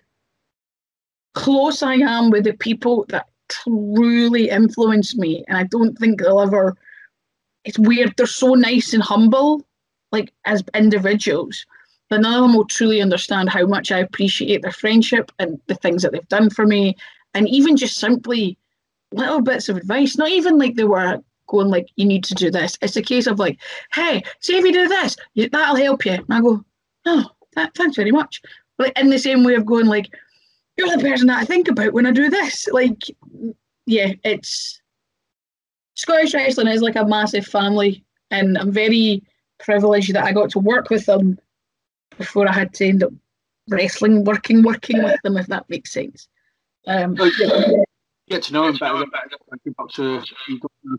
[1.34, 5.43] close I am with the people that truly influence me.
[5.47, 6.75] And I don't think they'll ever.
[7.63, 8.13] It's weird.
[8.17, 9.65] They're so nice and humble,
[10.12, 11.65] like as individuals
[12.12, 15.76] but none of them will truly understand how much I appreciate their friendship and the
[15.76, 16.97] things that they've done for me.
[17.34, 18.58] And even just simply
[19.13, 22.52] little bits of advice, not even like they were going like, you need to do
[22.52, 22.78] this.
[22.82, 23.62] It's a case of like,
[23.93, 25.15] hey, see if you do this,
[25.54, 26.12] that'll help you.
[26.12, 26.65] And I go,
[27.06, 28.41] oh, that, thanks very much.
[28.78, 30.13] Like in the same way of going like,
[30.76, 32.67] you're the person that I think about when I do this.
[32.74, 33.04] Like,
[33.86, 34.82] yeah, it's
[35.95, 39.24] Scottish wrestling is like a massive family, and I'm very
[39.60, 41.39] privileged that I got to work with them
[42.17, 43.13] before I had to end up
[43.69, 46.28] wrestling, working, working with them, if that makes sense.
[46.88, 47.15] Um,
[48.32, 49.06] get to know him better,
[49.91, 50.24] to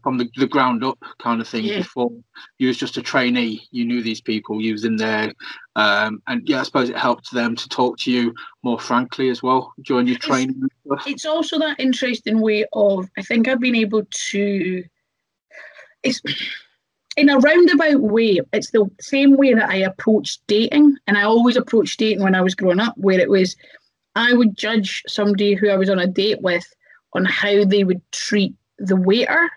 [0.03, 1.65] from the, the ground up kind of thing.
[1.65, 1.79] Yeah.
[1.79, 2.11] Before
[2.59, 5.33] you was just a trainee, you knew these people, you was in there,
[5.75, 9.43] um, and yeah, I suppose it helped them to talk to you more frankly as
[9.43, 10.69] well during your training.
[10.85, 14.85] It's, it's also that interesting way of I think I've been able to.
[16.03, 16.21] It's
[17.17, 20.97] in a roundabout way, it's the same way that I approach dating.
[21.07, 23.57] And I always approached dating when I was growing up, where it was
[24.15, 26.65] I would judge somebody who I was on a date with
[27.15, 29.51] on how they would treat the waiter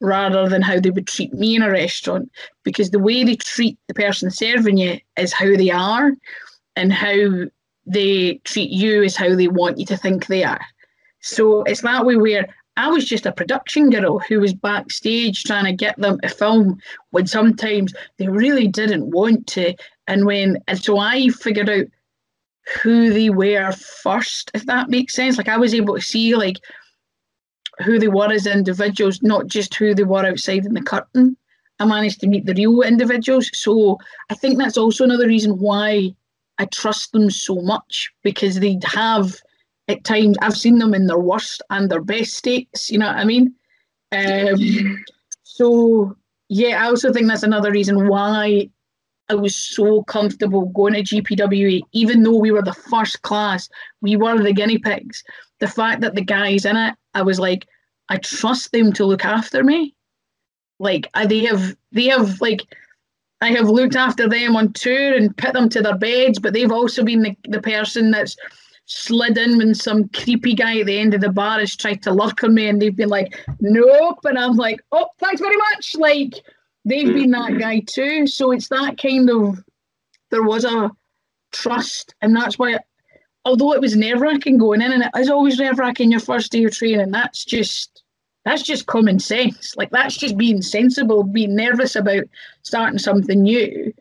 [0.00, 2.30] rather than how they would treat me in a restaurant.
[2.64, 6.12] Because the way they treat the person serving you is how they are,
[6.76, 7.46] and how
[7.86, 10.60] they treat you is how they want you to think they are.
[11.20, 15.66] So it's that way where I was just a production girl who was backstage trying
[15.66, 16.80] to get them to film
[17.10, 19.74] when sometimes they really didn't want to.
[20.06, 21.86] And when and so I figured out
[22.82, 25.36] who they were first, if that makes sense.
[25.36, 26.56] Like I was able to see like
[27.84, 31.36] who they were as individuals, not just who they were outside in the curtain.
[31.78, 33.50] I managed to meet the real individuals.
[33.52, 33.98] So
[34.30, 36.14] I think that's also another reason why
[36.58, 39.36] I trust them so much because they have
[39.88, 42.90] at times I've seen them in their worst and their best states.
[42.90, 43.54] You know what I mean?
[44.12, 45.04] Um,
[45.42, 46.16] so
[46.48, 48.68] yeah, I also think that's another reason why
[49.28, 53.68] I was so comfortable going to GPWA, even though we were the first class,
[54.02, 55.24] we were the guinea pigs.
[55.60, 57.66] The fact that the guys in it, I was like,
[58.08, 59.94] I trust them to look after me.
[60.78, 62.62] Like they have, they have like,
[63.40, 66.70] I have looked after them on tour and put them to their beds, but they've
[66.70, 68.36] also been the, the person that's
[68.92, 72.12] slid in when some creepy guy at the end of the bar has tried to
[72.12, 74.18] lurk on me and they've been like, nope.
[74.24, 75.96] And I'm like, oh, thanks very much.
[75.96, 76.34] Like,
[76.84, 77.60] they've been that mm.
[77.60, 78.26] guy too.
[78.26, 79.62] So it's that kind of,
[80.30, 80.90] there was a
[81.52, 82.14] trust.
[82.20, 82.78] And that's why,
[83.44, 86.52] although it was nerve wracking going in, and it is always nerve wracking your first
[86.52, 88.02] day of training, that's just,
[88.44, 89.74] that's just common sense.
[89.76, 92.24] Like, that's just being sensible, being nervous about
[92.62, 93.92] starting something new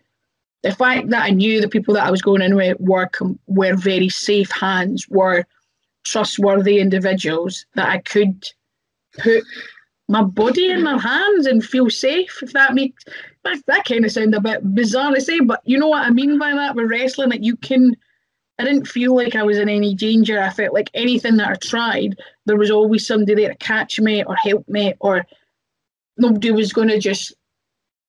[0.63, 3.10] the fact that I knew the people that I was going in with were
[3.47, 5.45] were very safe hands, were
[6.04, 8.47] trustworthy individuals that I could
[9.17, 9.43] put
[10.08, 12.39] my body in their hands and feel safe.
[12.41, 13.04] If that makes
[13.43, 16.10] that, that kind of sound a bit bizarre to say, but you know what I
[16.12, 17.30] mean by that with wrestling.
[17.30, 17.95] That you can,
[18.60, 20.39] I didn't feel like I was in any danger.
[20.39, 24.24] I felt like anything that I tried, there was always somebody there to catch me
[24.24, 25.26] or help me, or
[26.17, 27.34] nobody was going to just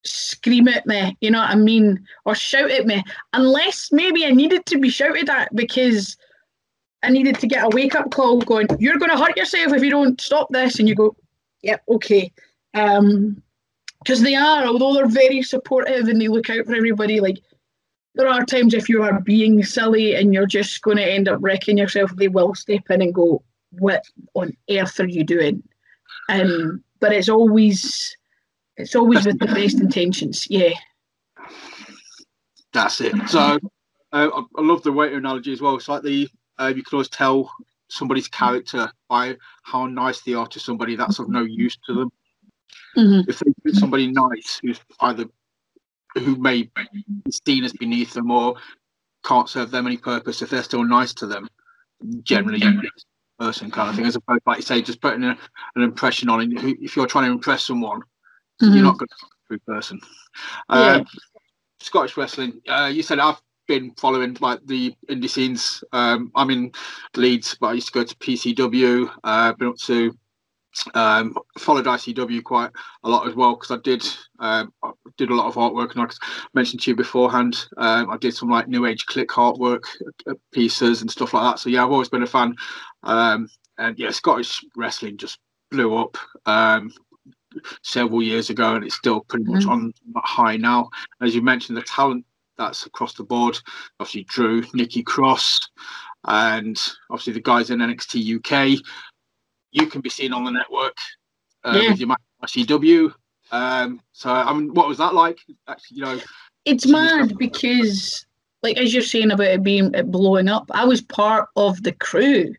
[0.05, 4.31] scream at me, you know what I mean, or shout at me, unless maybe I
[4.31, 6.17] needed to be shouted at because
[7.03, 9.83] I needed to get a wake up call going, you're going to hurt yourself if
[9.83, 10.79] you don't stop this.
[10.79, 11.15] And you go,
[11.61, 12.31] yep, okay.
[12.73, 13.41] Um,
[13.99, 17.37] because they are, although they're very supportive and they look out for everybody, like
[18.15, 21.39] there are times if you are being silly and you're just going to end up
[21.41, 25.63] wrecking yourself, they will step in and go, what on earth are you doing?
[26.29, 28.15] Um, but it's always
[28.77, 30.47] it's always with the best intentions.
[30.49, 30.73] Yeah.
[32.73, 33.13] That's it.
[33.27, 33.59] So
[34.11, 35.75] uh, I, love the waiter analogy as well.
[35.75, 36.27] It's like the
[36.59, 37.51] uh, you can always tell
[37.89, 42.11] somebody's character by how nice they are to somebody that's of no use to them.
[42.97, 43.29] Mm-hmm.
[43.29, 45.25] If they treat somebody nice who's either
[46.15, 47.05] who may be
[47.45, 48.55] seen as beneath them or
[49.23, 51.47] can't serve them any purpose, if they're still nice to them,
[52.23, 52.61] generally
[53.39, 55.37] person kind of thing, as opposed, like you say, just putting a,
[55.75, 56.77] an impression on it.
[56.81, 58.01] If you're trying to impress someone,
[58.65, 58.75] mm-hmm.
[58.75, 59.15] you're not going to
[59.49, 59.99] be a person.
[60.69, 60.95] Yeah.
[60.95, 61.05] Um,
[61.79, 62.61] Scottish wrestling.
[62.67, 65.83] Uh, you said I've been following like the indie scenes.
[65.91, 66.71] Um, I'm in
[67.15, 69.09] Leeds, but I used to go to PCW.
[69.23, 70.17] Uh, been up to
[70.95, 72.71] um, followed ICW quite
[73.03, 74.05] a lot as well because I did
[74.39, 78.09] um, I did a lot of artwork and like I mentioned to you beforehand, um,
[78.09, 79.83] I did some like New Age Kliq artwork
[80.27, 81.59] uh, pieces and stuff like that.
[81.59, 82.55] So yeah, I've always been a fan.
[83.03, 86.91] Um, and yeah, Scottish wrestling just blew up um,
[87.81, 89.71] several years ago, and it's still pretty much mm-hmm.
[90.15, 90.89] on high now.
[91.21, 92.25] As you mentioned, the talent
[92.57, 93.57] that's across the board.
[93.99, 95.59] Obviously, Drew, Nikki Cross,
[96.25, 98.79] and obviously the guys in NXT UK.
[99.71, 100.95] You can be seen on the network
[101.63, 101.89] uh, yeah.
[101.89, 103.13] with your ICW.
[103.51, 105.39] Um, so, I mean, what was that like?
[105.67, 106.19] Actually, you know,
[106.65, 108.25] it's mad because,
[108.61, 111.91] like as you're saying about it being it blowing up, I was part of the
[111.93, 112.53] crew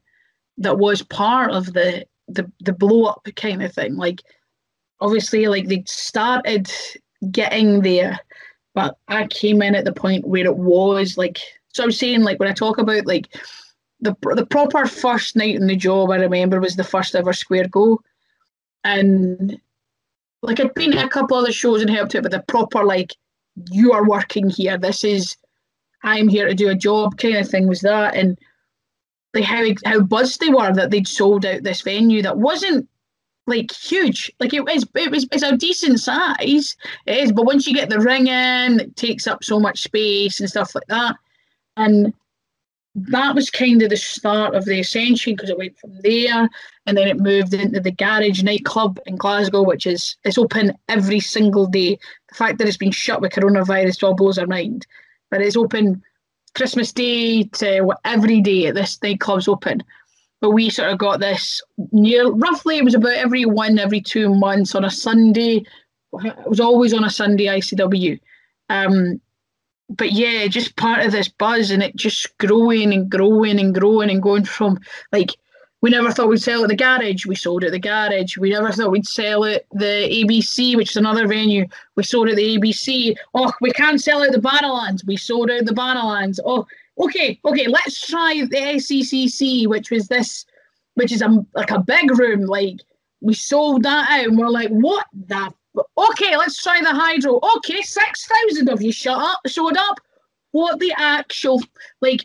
[0.59, 3.97] that was part of the the the blow up kind of thing.
[3.97, 4.23] Like,
[5.01, 6.71] obviously, like they started
[7.31, 8.21] getting there
[8.75, 11.39] but I came in at the point where it was like
[11.73, 13.35] so I was saying like when I talk about like
[14.01, 17.69] the the proper first night in the job I remember was the first ever square
[17.69, 18.03] go.
[18.83, 19.59] And
[20.43, 22.85] like I'd been at a couple of the shows and helped it, but the proper
[22.85, 23.15] like
[23.71, 24.77] you are working here.
[24.77, 25.37] This is
[26.03, 28.39] I'm here to do a job kind of thing was that and
[29.33, 32.89] like how how buzzed they were that they'd sold out this venue that wasn't
[33.47, 34.33] like huge.
[34.41, 36.77] Like it is, it was, it's a decent size.
[37.07, 40.41] It is, but once you get the ring in, it takes up so much space
[40.41, 41.17] and stuff like that.
[41.77, 42.15] And
[42.95, 46.49] that was kind of the start of the ascension because it went from there
[46.87, 51.21] and then it moved into the garage nightclub in Glasgow, which is it's open every
[51.21, 51.99] single day.
[52.29, 54.87] The fact that it's been shut with coronavirus all blows our mind.
[55.31, 56.03] But it's open
[56.55, 59.83] Christmas Day to every day this nightclub's open
[60.45, 64.35] but we sort of got this near roughly it was about every one every two
[64.35, 65.65] months on a Sunday.
[66.23, 68.21] It was always on a Sunday ICW.
[68.69, 69.23] Um,
[69.89, 74.11] but yeah, just part of this buzz and it just growing and growing and growing
[74.11, 74.79] and going from
[75.13, 75.31] like
[75.81, 78.37] we never thought we'd sell at the garage, we sold at the garage.
[78.37, 81.67] We never thought we'd sell at the ABC, which is another venue.
[81.97, 83.17] We sold at the ABC.
[83.33, 85.07] Oh, we can't sell at the Barrowlands.
[85.07, 86.39] We sold at the Barrowlands.
[86.45, 86.67] Oh,
[86.99, 90.45] okay, okay, let's try the SECC, which was this,
[90.95, 92.43] which is a like a big room.
[92.43, 92.81] Like
[93.21, 95.53] we sold that out, and we're like, what the?
[95.99, 97.41] Okay, let's try the Hydro.
[97.57, 99.99] Okay, six thousand of you shut up, showed up.
[100.53, 101.63] What the actual
[102.01, 102.25] like?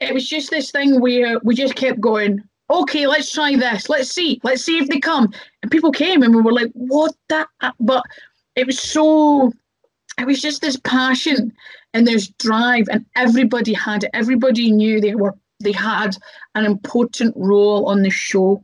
[0.00, 2.42] It was just this thing where we just kept going.
[2.68, 3.88] Okay, let's try this.
[3.88, 4.40] Let's see.
[4.42, 5.32] Let's see if they come.
[5.62, 7.48] And people came, and we were like, what that?
[7.80, 8.02] But
[8.56, 9.52] it was so.
[10.18, 11.52] It was just this passion
[11.96, 14.10] and there's drive and everybody had it.
[14.12, 16.14] Everybody knew they were they had
[16.54, 18.62] an important role on the show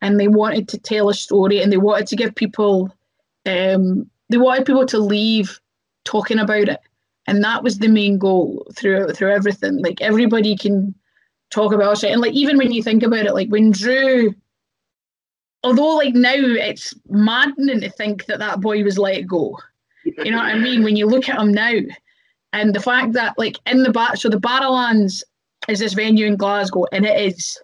[0.00, 2.94] and they wanted to tell a story and they wanted to give people
[3.46, 5.58] um, they wanted people to leave
[6.04, 6.78] talking about it.
[7.26, 9.82] And that was the main goal through through everything.
[9.82, 10.94] Like everybody can
[11.50, 12.12] talk about it.
[12.12, 14.32] And like even when you think about it like when drew
[15.64, 19.58] although like now it's maddening to think that that boy was let go.
[20.04, 20.84] You know what i mean?
[20.84, 21.72] When you look at him now
[22.52, 25.22] and the fact that like in the back, so the Barrowlands
[25.68, 27.58] is this venue in Glasgow, and it is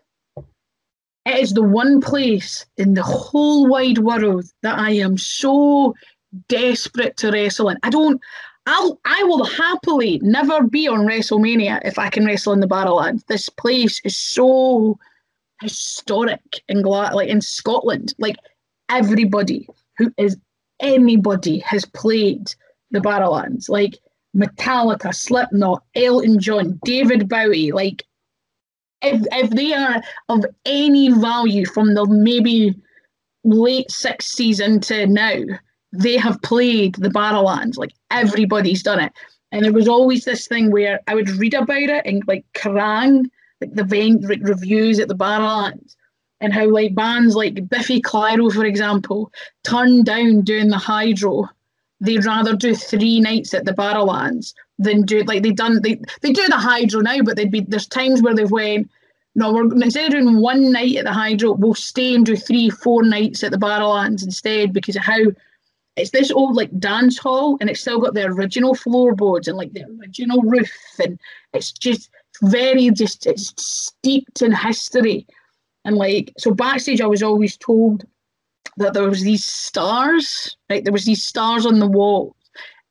[1.26, 5.94] it is the one place in the whole wide world that I am so
[6.48, 7.78] desperate to wrestle in.
[7.82, 8.20] I don't.
[8.66, 13.24] I'll I will happily never be on WrestleMania if I can wrestle in the Barrowlands.
[13.26, 14.98] This place is so
[15.62, 18.14] historic in Gla- like in Scotland.
[18.18, 18.36] Like
[18.90, 20.36] everybody who is
[20.80, 22.54] anybody has played
[22.90, 23.68] the Barrowlands.
[23.68, 23.98] Like
[24.34, 28.04] Metallica, Slipknot, Elton John, David Bowie, like
[29.02, 32.74] if if they are of any value from the maybe
[33.44, 35.42] late sixties into now,
[35.92, 37.76] they have played the Barrowlands.
[37.76, 39.12] Like everybody's done it.
[39.52, 43.26] And there was always this thing where I would read about it and like Kerrang,
[43.60, 45.94] like the event like, reviews at the Barrowlands,
[46.40, 49.30] and how like bands like Biffy Clyro, for example,
[49.62, 51.48] turned down doing the Hydro
[52.00, 56.32] they'd rather do three nights at the Barrowlands than do like they done they they
[56.32, 58.90] do the Hydro now, but they'd be there's times where they've went.
[59.36, 62.70] No, we're instead of doing one night at the Hydro, we'll stay and do three,
[62.70, 65.18] four nights at the Barrowlands instead because of how
[65.96, 69.72] it's this old like dance hall and it's still got the original floorboards and like
[69.72, 70.72] the original roof
[71.02, 71.18] and
[71.52, 72.10] it's just
[72.42, 75.26] very just it's steeped in history
[75.84, 78.04] and like so backstage I was always told
[78.76, 80.84] that there was these stars, right?
[80.84, 82.34] There was these stars on the walls,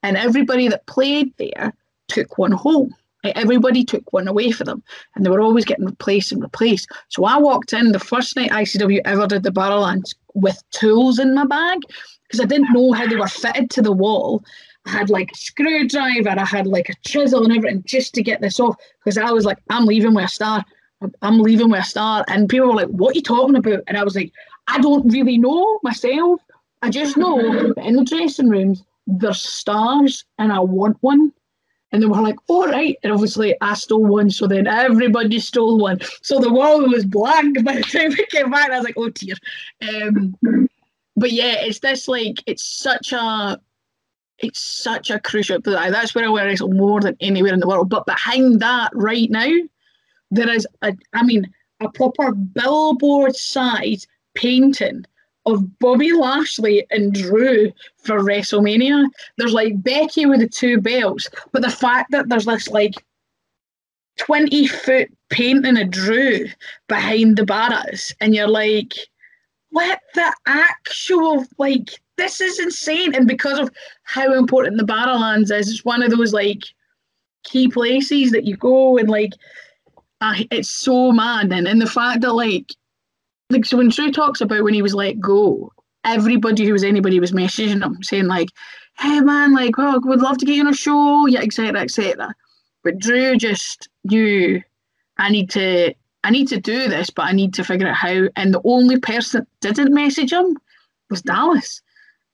[0.01, 1.74] and everybody that played there
[2.07, 2.93] took one home.
[3.24, 4.84] everybody took one away for them,
[5.15, 6.89] and they were always getting replaced and replaced.
[7.07, 11.34] So I walked in the first night ICW ever did the Barrowlands with tools in
[11.34, 11.80] my bag
[12.28, 14.43] because I didn't know how they were fitted to the wall.
[14.86, 18.41] I had like a screwdriver, I had like a chisel and everything just to get
[18.41, 20.65] this off because I was like, I'm leaving with a star.
[21.21, 22.26] I'm leaving with a star.
[22.28, 23.84] And people were like, What are you talking about?
[23.88, 24.32] And I was like,
[24.68, 26.41] I don't really know myself.
[26.82, 27.39] I just know
[27.78, 31.32] in the dressing rooms there's stars and I want one.
[31.91, 32.97] And they were like, all right.
[33.03, 34.32] And obviously I stole one.
[34.32, 35.99] So then everybody stole one.
[36.24, 38.72] So the wall was blank by the time we came back.
[38.72, 39.36] I was like, oh dear.
[39.82, 40.36] Um,
[41.16, 43.59] but yeah, it's this like, it's such a,
[44.39, 47.89] it's such a crucial, that's where I wear wrestle more than anywhere in the world.
[47.89, 49.51] But behind that right now,
[50.32, 55.05] there is a, I mean, a proper billboard size painting
[55.45, 59.07] of Bobby Lashley and Drew for WrestleMania.
[59.38, 62.93] There's like Becky with the two belts, but the fact that there's this like
[64.17, 66.45] 20 foot painting of Drew
[66.88, 68.93] behind the barras, and you're like,
[69.73, 73.71] what the actual like this is insane and because of
[74.03, 76.61] how important the barrowlands is it's one of those like
[77.43, 79.34] key places that you go and like
[80.21, 82.71] uh, it's so mad and, and the fact that like
[83.49, 85.71] like so when Drew talks about when he was let go,
[86.03, 88.49] everybody who was anybody was messaging him saying like,
[88.97, 92.33] "Hey man, like, oh, would love to get you on a show, yeah, etc., etc."
[92.83, 94.61] But Drew just knew
[95.17, 98.29] I need to I need to do this, but I need to figure out how.
[98.35, 100.57] And the only person that didn't message him
[101.09, 101.81] was Dallas.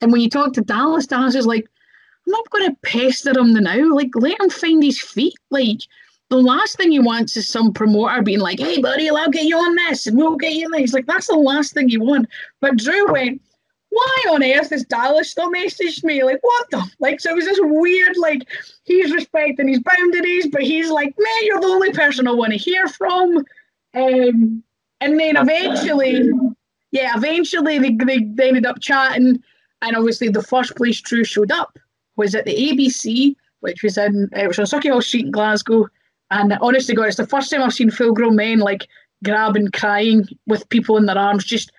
[0.00, 1.68] And when you talk to Dallas, Dallas is like,
[2.26, 3.94] I'm not going to pester him now.
[3.94, 5.34] Like, let him find his feet.
[5.50, 5.80] Like,
[6.30, 9.58] the last thing he wants is some promoter being like, hey, buddy, I'll get you
[9.58, 10.94] on this and we'll get you in this.
[10.94, 12.28] Like, that's the last thing you want.
[12.60, 13.42] But Drew went,
[13.88, 16.22] why on earth has Dallas still messaged me?
[16.22, 16.88] Like, what the?
[17.00, 18.48] Like, so it was this weird, like,
[18.84, 22.58] he's respecting his boundaries, but he's like, man, you're the only person I want to
[22.58, 23.38] hear from.
[23.94, 24.62] Um,
[25.00, 26.30] and then eventually,
[26.92, 29.42] yeah, eventually they, they, they ended up chatting.
[29.82, 31.76] And obviously, the first place Drew showed up
[32.14, 35.88] was at the ABC, which was in, it was on Sauchiehall Street in Glasgow.
[36.30, 38.86] And honestly, God, it's the first time I've seen full grown men like
[39.24, 41.44] grabbing, crying with people in their arms.
[41.44, 41.72] Just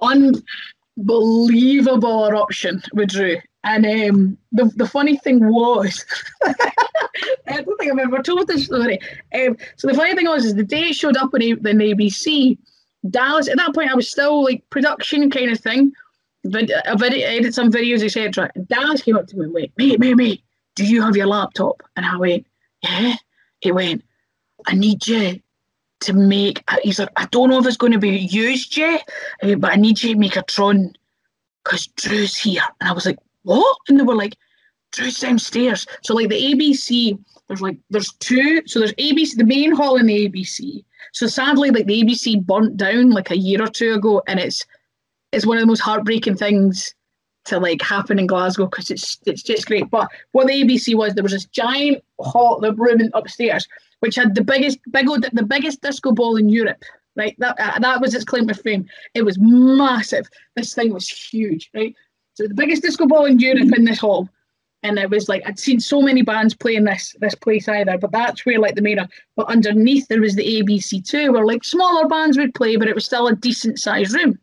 [0.00, 3.38] unbelievable eruption with Drew.
[3.64, 6.04] And um, the, the funny thing was,
[6.44, 9.00] I don't think I've ever told this story.
[9.34, 12.56] Um, so the funny thing was, is the day it showed up on the ABC,
[13.10, 15.90] Dallas, at that point, I was still like production kind of thing.
[16.44, 18.52] Vid- I video, edit some videos, etc.
[18.68, 20.42] Dallas came up to me and went, mate, mate, mate,
[20.76, 21.82] do you have your laptop?
[21.96, 22.46] And I went,
[22.82, 23.16] yeah
[23.66, 24.04] he went,
[24.66, 25.40] I need you
[26.00, 29.08] to make, he's like, I don't know if it's going to be used yet,
[29.42, 30.92] uh, but I need you to make a Tron
[31.64, 32.62] because Drew's here.
[32.80, 33.76] And I was like, what?
[33.88, 34.36] And they were like,
[34.92, 35.86] Drew's downstairs.
[36.02, 40.06] So like the ABC, there's like, there's two, so there's ABC, the main hall in
[40.06, 40.84] the ABC.
[41.12, 44.64] So sadly, like the ABC burnt down like a year or two ago, and it's
[45.32, 46.94] it's one of the most heartbreaking things
[47.46, 49.90] to like happen in Glasgow because it's it's just great.
[49.90, 53.66] But what the ABC was, there was this giant hall, the room upstairs,
[54.00, 56.82] which had the biggest, big old, the biggest disco ball in Europe.
[57.14, 58.86] Right, that uh, that was its claim to fame.
[59.14, 60.28] It was massive.
[60.54, 61.70] This thing was huge.
[61.74, 61.94] Right,
[62.34, 64.28] so the biggest disco ball in Europe in this hall,
[64.82, 67.96] and it was like I'd seen so many bands playing this this place either.
[67.96, 68.98] But that's where like the main.
[69.34, 72.94] But underneath there was the ABC too, where like smaller bands would play, but it
[72.94, 74.38] was still a decent sized room.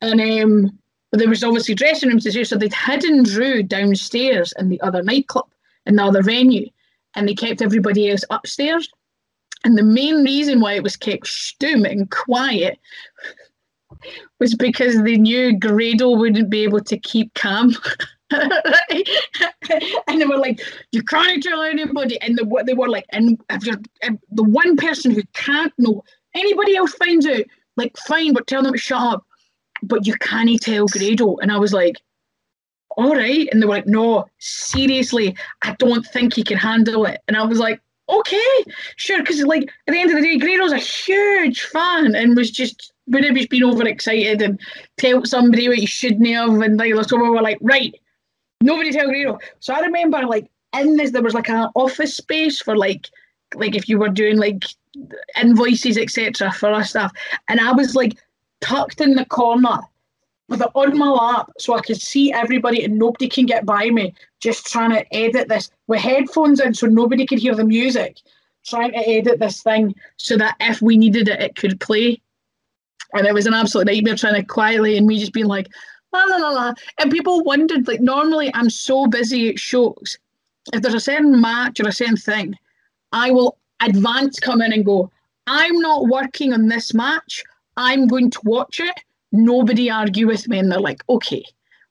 [0.00, 0.78] And um,
[1.10, 5.02] but there was obviously dressing rooms to so they'd hidden Drew downstairs in the other
[5.02, 5.48] nightclub,
[5.86, 6.68] in the other venue,
[7.14, 8.88] and they kept everybody else upstairs.
[9.64, 12.78] And the main reason why it was kept stum and quiet
[14.40, 17.74] was because they knew Grado wouldn't be able to keep calm.
[18.30, 20.60] and they were like,
[20.92, 24.76] "You can't tell anybody." And the, they were like, "And if you're if the one
[24.76, 26.04] person who can't know,
[26.34, 27.44] anybody else finds out,
[27.78, 29.26] like fine, but tell them to shut up."
[29.82, 31.36] But you can't tell Grado.
[31.36, 31.96] And I was like,
[32.96, 33.48] all right.
[33.52, 37.20] And they were like, no, seriously, I don't think he can handle it.
[37.28, 38.64] And I was like, okay,
[38.96, 39.20] sure.
[39.20, 42.92] Because like at the end of the day, Grado's a huge fan and was just
[43.12, 44.60] have just been overexcited and
[44.98, 46.60] tell somebody what he shouldn't have.
[46.60, 47.94] And like, so we were like, right,
[48.60, 49.38] nobody tell Grado.
[49.60, 53.08] So I remember like in this, there was like an office space for like,
[53.54, 54.64] like if you were doing like
[55.40, 56.52] invoices, etc.
[56.52, 57.12] for our stuff.
[57.48, 58.18] And I was like
[58.60, 59.78] tucked in the corner
[60.48, 63.90] with it on my lap so I could see everybody and nobody can get by
[63.90, 68.18] me, just trying to edit this with headphones in so nobody could hear the music,
[68.64, 72.20] trying to edit this thing so that if we needed it, it could play.
[73.14, 75.68] And it was an absolute nightmare trying to quietly and me just being like,
[76.12, 76.74] la la la la.
[76.98, 80.18] And people wondered, like, normally I'm so busy at shows.
[80.72, 82.54] If there's a certain match or a certain thing,
[83.12, 85.10] I will advance come in and go,
[85.46, 87.42] I'm not working on this match.
[87.78, 89.00] I'm going to watch it.
[89.30, 90.58] Nobody argue with me.
[90.58, 91.44] And they're like, okay,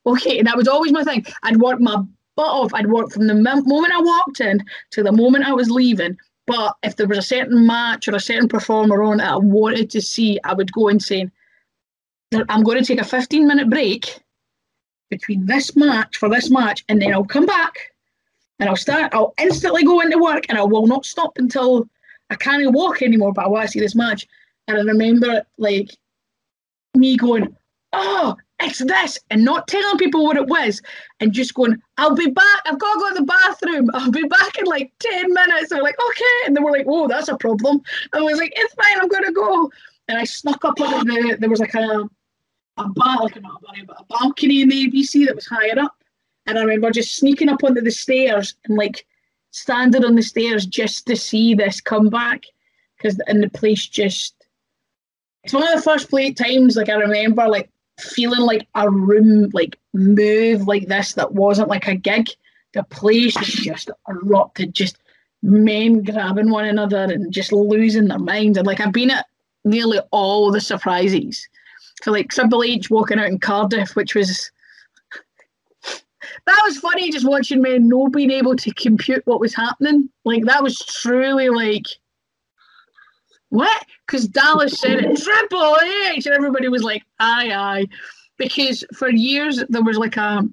[0.05, 0.37] okay.
[0.37, 1.25] And that was always my thing.
[1.43, 2.03] I'd work my
[2.35, 2.73] butt off.
[2.73, 6.17] I'd work from the moment I walked in to the moment I was leaving.
[6.45, 9.89] But if there was a certain match or a certain performer on that I wanted
[9.91, 11.29] to see, I would go and say,
[12.49, 14.19] I'm going to take a 15 minute break
[15.09, 17.93] between this match for this match, and then I'll come back
[18.59, 21.87] and I'll start, I'll instantly go into work and I will not stop until
[22.29, 24.27] I can't walk anymore, but I want to see this match.
[24.67, 25.89] And I remember like
[26.95, 27.55] me going,
[27.93, 30.81] oh, it's this, and not telling people what it was,
[31.19, 32.61] and just going, I'll be back.
[32.65, 33.89] I've got to go to the bathroom.
[33.93, 35.69] I'll be back in like 10 minutes.
[35.69, 36.45] They're like, okay.
[36.45, 37.81] And they were like, oh, that's a problem.
[38.13, 39.71] I was like, it's fine, I'm going to go.
[40.07, 42.09] And I snuck up on the, there was like a,
[42.77, 45.95] a bar, like not a, but a balcony in the ABC that was higher up.
[46.47, 49.05] And I remember just sneaking up onto the stairs and like
[49.51, 52.43] standing on the stairs just to see this come back.
[52.97, 54.36] Because and the place just
[55.43, 57.69] it's one of the first play times like I remember like
[57.99, 62.27] feeling like a room like move like this that wasn't like a gig.
[62.73, 64.97] The place just erupted, just
[65.41, 68.57] men grabbing one another and just losing their minds.
[68.57, 69.25] And like I've been at
[69.63, 71.47] nearly all the surprises.
[72.03, 74.51] So like Triple H walking out in Cardiff, which was
[76.45, 80.09] that was funny just watching men not being able to compute what was happening.
[80.25, 81.85] Like that was truly like
[83.49, 83.85] what?
[84.05, 85.77] Because Dallas said it, Triple
[86.11, 87.85] H, and everybody was like, aye, aye.
[88.37, 90.43] Because for years there was like a,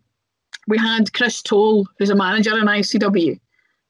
[0.68, 3.38] we had Chris Toll, who's a manager in ICW,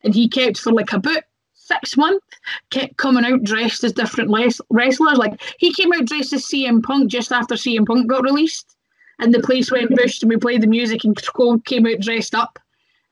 [0.03, 2.27] and he kept for like about six months,
[2.71, 5.19] kept coming out dressed as different les- wrestlers.
[5.19, 8.75] Like he came out dressed as CM Punk just after CM Punk got released,
[9.21, 12.35] and the place went bush, and we played the music, and Cole came out dressed
[12.35, 12.59] up,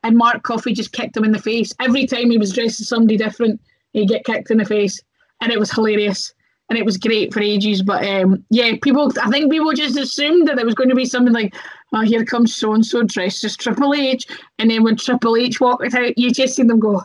[0.02, 2.88] and Mark Coffey just kicked him in the face every time he was dressed as
[2.88, 3.60] somebody different.
[3.92, 5.00] He'd get kicked in the face
[5.42, 6.32] and it was hilarious
[6.70, 7.82] and it was great for ages.
[7.82, 11.04] But um, yeah, people, I think people just assumed that it was going to be
[11.04, 11.54] something like,
[11.92, 14.26] oh, here comes so and so dressed as Triple H.
[14.58, 17.02] And then when Triple H walked out, you just see them go,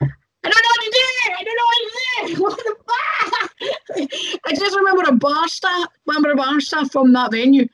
[0.00, 1.32] I don't know what to do.
[1.38, 1.92] I don't know what to do.
[2.42, 4.40] What the fuck?
[4.46, 7.68] I just remember a bar staff, remember a bar staff from that venue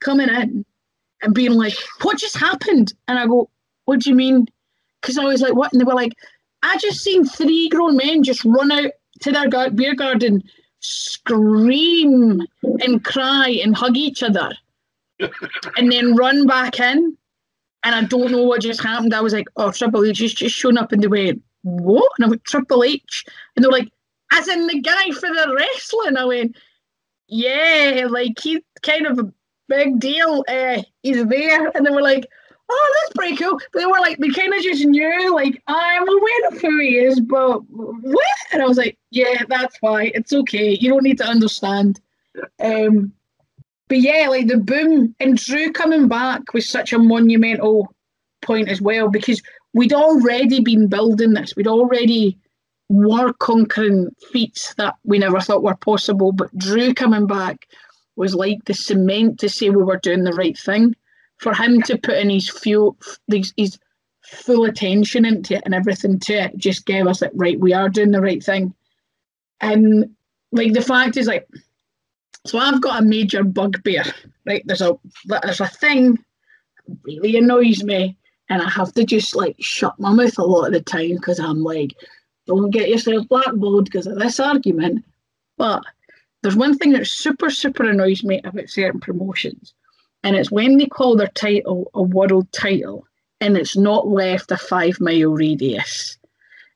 [0.00, 0.64] coming in
[1.22, 2.94] and being like, what just happened?
[3.08, 3.50] And I go,
[3.84, 4.46] what do you mean?
[5.00, 5.72] Because I was like, what?
[5.72, 6.14] And they were like,
[6.62, 8.90] I just seen three grown men just run out
[9.20, 10.42] to their beer garden,
[10.80, 14.52] scream and cry and hug each other,
[15.76, 17.16] and then run back in.
[17.84, 19.14] And I don't know what just happened.
[19.14, 22.10] I was like, oh, Triple H is just shown up, and they went, what?
[22.18, 23.24] And I went, Triple H.
[23.54, 23.90] And they're like,
[24.32, 26.16] as in the guy for the wrestling.
[26.16, 26.56] I went,
[27.28, 29.32] yeah, like he's kind of a
[29.68, 30.44] big deal.
[30.48, 31.70] Uh, he's there.
[31.74, 32.26] And they were like,
[32.68, 33.58] oh, that's pretty cool.
[33.72, 36.98] But they were like, they kind of just knew, like, I'm aware of who he
[36.98, 38.26] is, but what?
[38.52, 40.12] And I was like, yeah, that's why.
[40.14, 40.76] It's okay.
[40.80, 42.00] You don't need to understand.
[42.62, 43.12] Um,
[43.88, 47.94] but yeah, like the boom and Drew coming back was such a monumental
[48.42, 49.42] point as well because
[49.72, 51.56] we'd already been building this.
[51.56, 52.38] We'd already
[52.90, 56.32] were conquering feats that we never thought were possible.
[56.32, 57.66] But Drew coming back
[58.16, 60.94] was like the cement to say we were doing the right thing
[61.38, 62.96] for him to put in his fuel,
[63.28, 63.78] his, his
[64.22, 67.88] full attention into it and everything to it, just gave us like, right, we are
[67.88, 68.74] doing the right thing.
[69.60, 70.14] And
[70.52, 71.48] like the fact is like,
[72.46, 74.04] so I've got a major bugbear,
[74.46, 74.62] right?
[74.64, 76.18] There's a there's a thing
[77.04, 78.16] really annoys me,
[78.48, 81.38] and I have to just like shut my mouth a lot of the time because
[81.38, 81.94] I'm like,
[82.46, 85.04] don't get yourself blackballed because of this argument.
[85.58, 85.82] But
[86.42, 89.74] there's one thing that super super annoys me about certain promotions,
[90.28, 93.06] and it's when they call their title a world title
[93.40, 96.18] and it's not left a five mile radius.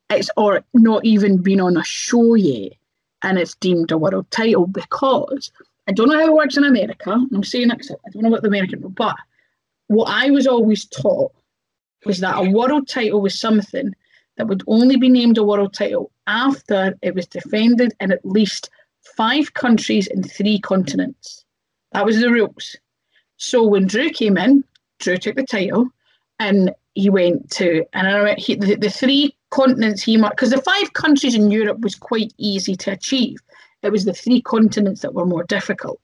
[0.09, 2.73] It's or not even been on a show yet
[3.21, 5.53] and it's deemed a world title because
[5.87, 7.11] I don't know how it works in America.
[7.11, 9.17] I'm saying it I don't know what the American but
[9.89, 11.33] what I was always taught
[12.07, 13.95] was that a world title was something
[14.39, 18.71] that would only be named a world title after it was defended in at least
[19.15, 21.45] five countries in three continents.
[21.93, 22.77] That was the rules.
[23.43, 24.63] So when Drew came in,
[25.01, 25.89] Drew took the title
[26.39, 30.53] and he went to, and I know he, the, the three continents he marked, because
[30.53, 33.39] the five countries in Europe was quite easy to achieve.
[33.83, 36.01] It was the three continents that were more difficult.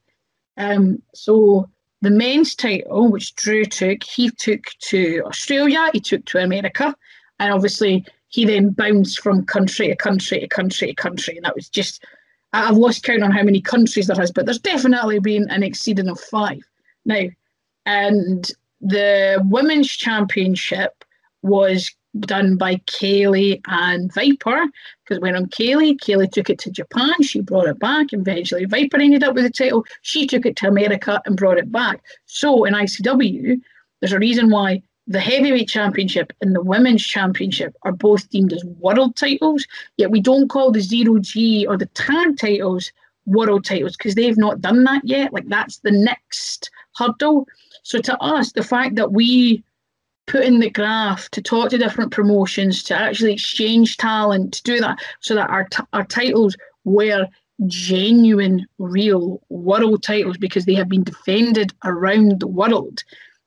[0.56, 1.70] Um, so
[2.02, 6.92] the men's title, which Drew took, he took to Australia, he took to America,
[7.38, 11.54] and obviously he then bounced from country to country to country to country, and that
[11.54, 12.04] was just
[12.52, 16.08] I've lost count on how many countries there has, but there's definitely been an exceeding
[16.08, 16.67] of five
[17.08, 17.24] now.
[17.86, 18.50] And
[18.80, 21.04] the women's championship
[21.42, 21.90] was
[22.20, 24.66] done by Kay Lee and Viper
[25.04, 28.12] because when on Kay Lee, Kaylee took it to Japan, she brought it back.
[28.12, 29.84] Eventually, Viper ended up with the title.
[30.02, 32.02] She took it to America and brought it back.
[32.26, 33.60] So in ICW,
[34.00, 38.64] there's a reason why the heavyweight championship and the women's championship are both deemed as
[38.64, 42.92] world titles, yet we don't call the zero G or the tag titles
[43.24, 45.32] world titles because they've not done that yet.
[45.32, 47.46] Like that's the next hurdle.
[47.82, 49.62] So to us, the fact that we
[50.26, 54.80] put in the graph to talk to different promotions, to actually exchange talent, to do
[54.80, 57.26] that, so that our t- our titles were
[57.66, 63.02] genuine, real world titles because they have been defended around the world.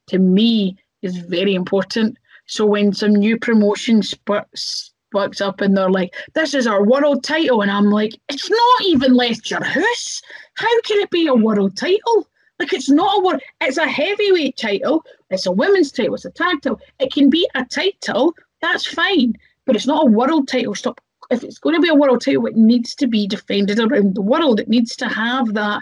[0.07, 2.17] To me, is very important.
[2.45, 7.23] So when some new promotion sparks sparks up and they're like, "This is our world
[7.23, 10.21] title," and I'm like, "It's not even left your house.
[10.55, 12.27] How can it be a world title?"
[12.61, 13.41] Like it's not a world.
[13.59, 15.03] It's a heavyweight title.
[15.31, 16.13] It's a women's title.
[16.13, 16.79] It's a tag title.
[16.99, 18.35] It can be a title.
[18.61, 19.33] That's fine,
[19.65, 20.75] but it's not a world title.
[20.75, 21.01] Stop.
[21.31, 24.21] If it's going to be a world title, it needs to be defended around the
[24.21, 24.59] world.
[24.59, 25.81] It needs to have that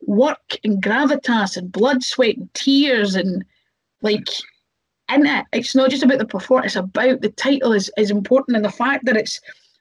[0.00, 3.44] work and gravitas and blood, sweat, and tears and
[4.02, 4.26] like
[5.14, 5.46] in it.
[5.52, 8.72] It's not just about the performance, it's about the title is, is important and the
[8.72, 9.40] fact that it's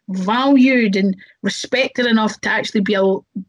[0.09, 2.97] valued and respected enough to actually be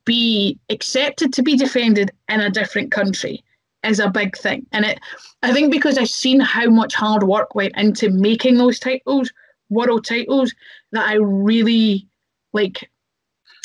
[0.04, 3.42] be accepted to be defended in a different country
[3.82, 4.66] is a big thing.
[4.72, 5.00] And it
[5.42, 9.32] I think because I've seen how much hard work went into making those titles,
[9.70, 10.54] world titles,
[10.92, 12.06] that I really
[12.52, 12.90] like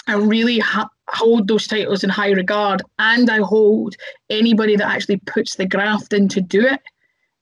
[0.07, 3.95] I really ha- hold those titles in high regard and I hold
[4.29, 6.81] anybody that actually puts the graft in to do it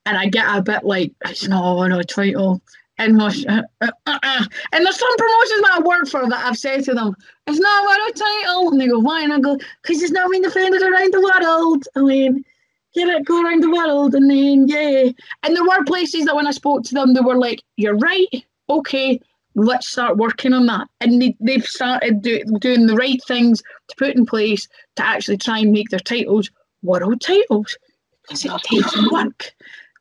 [0.06, 2.62] and I get a bit like it's not a title.
[3.00, 6.58] And, uh, uh, uh, uh, and there's some promotions that I work for that I've
[6.58, 7.16] said to them,
[7.48, 8.72] it's not a world title.
[8.72, 9.24] And they go, why?
[9.24, 11.84] And I go, because it's not being defended around the world.
[11.96, 12.46] I mean,
[12.94, 14.14] get it, go around the world.
[14.14, 15.10] And then, yeah.
[15.42, 18.28] And there were places that when I spoke to them, they were like, you're right.
[18.70, 19.20] Okay,
[19.56, 20.88] let's start working on that.
[21.02, 24.68] And they, they've started do, doing the right things to put in place
[24.98, 26.52] to actually try and make their titles
[26.84, 27.76] world titles.
[28.22, 29.52] Because it takes work.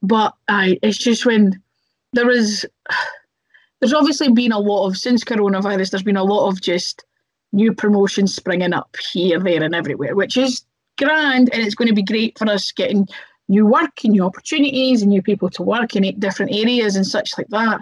[0.02, 1.60] But I, it's just when
[2.12, 2.66] there is,
[3.80, 5.90] there's obviously been a lot of since coronavirus.
[5.90, 7.04] There's been a lot of just
[7.52, 10.64] new promotions springing up here, there, and everywhere, which is
[10.98, 13.06] grand, and it's going to be great for us getting
[13.48, 17.36] new work and new opportunities and new people to work in different areas and such
[17.36, 17.80] like that.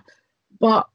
[0.58, 0.88] But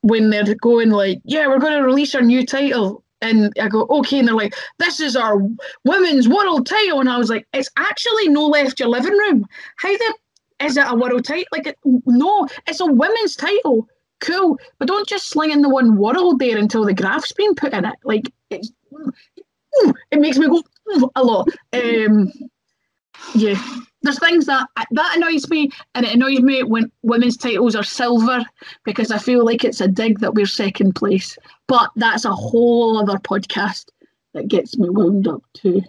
[0.00, 3.04] when they're going like, yeah, we're going to release our new title.
[3.20, 4.18] And I go, okay.
[4.18, 5.38] And they're like, this is our
[5.84, 7.00] women's world title.
[7.00, 9.46] And I was like, it's actually no left your living room.
[9.76, 10.14] How the
[10.64, 11.44] is it a world title?
[11.52, 13.88] Like, no, it's a women's title.
[14.20, 17.72] Cool, but don't just sling in the one world there until the graph's been put
[17.72, 17.96] in it.
[18.04, 18.70] Like, it's,
[20.10, 20.62] it makes me go
[21.16, 21.48] a lot.
[21.72, 22.32] Um,
[23.34, 23.60] yeah,
[24.02, 28.44] there's things that that annoys me, and it annoys me when women's titles are silver
[28.84, 31.36] because I feel like it's a dig that we're second place.
[31.66, 33.86] But that's a whole other podcast
[34.34, 35.82] that gets me wound up too.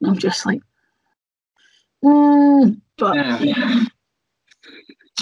[0.00, 0.60] And I'm just like,
[2.04, 3.84] mm, but yeah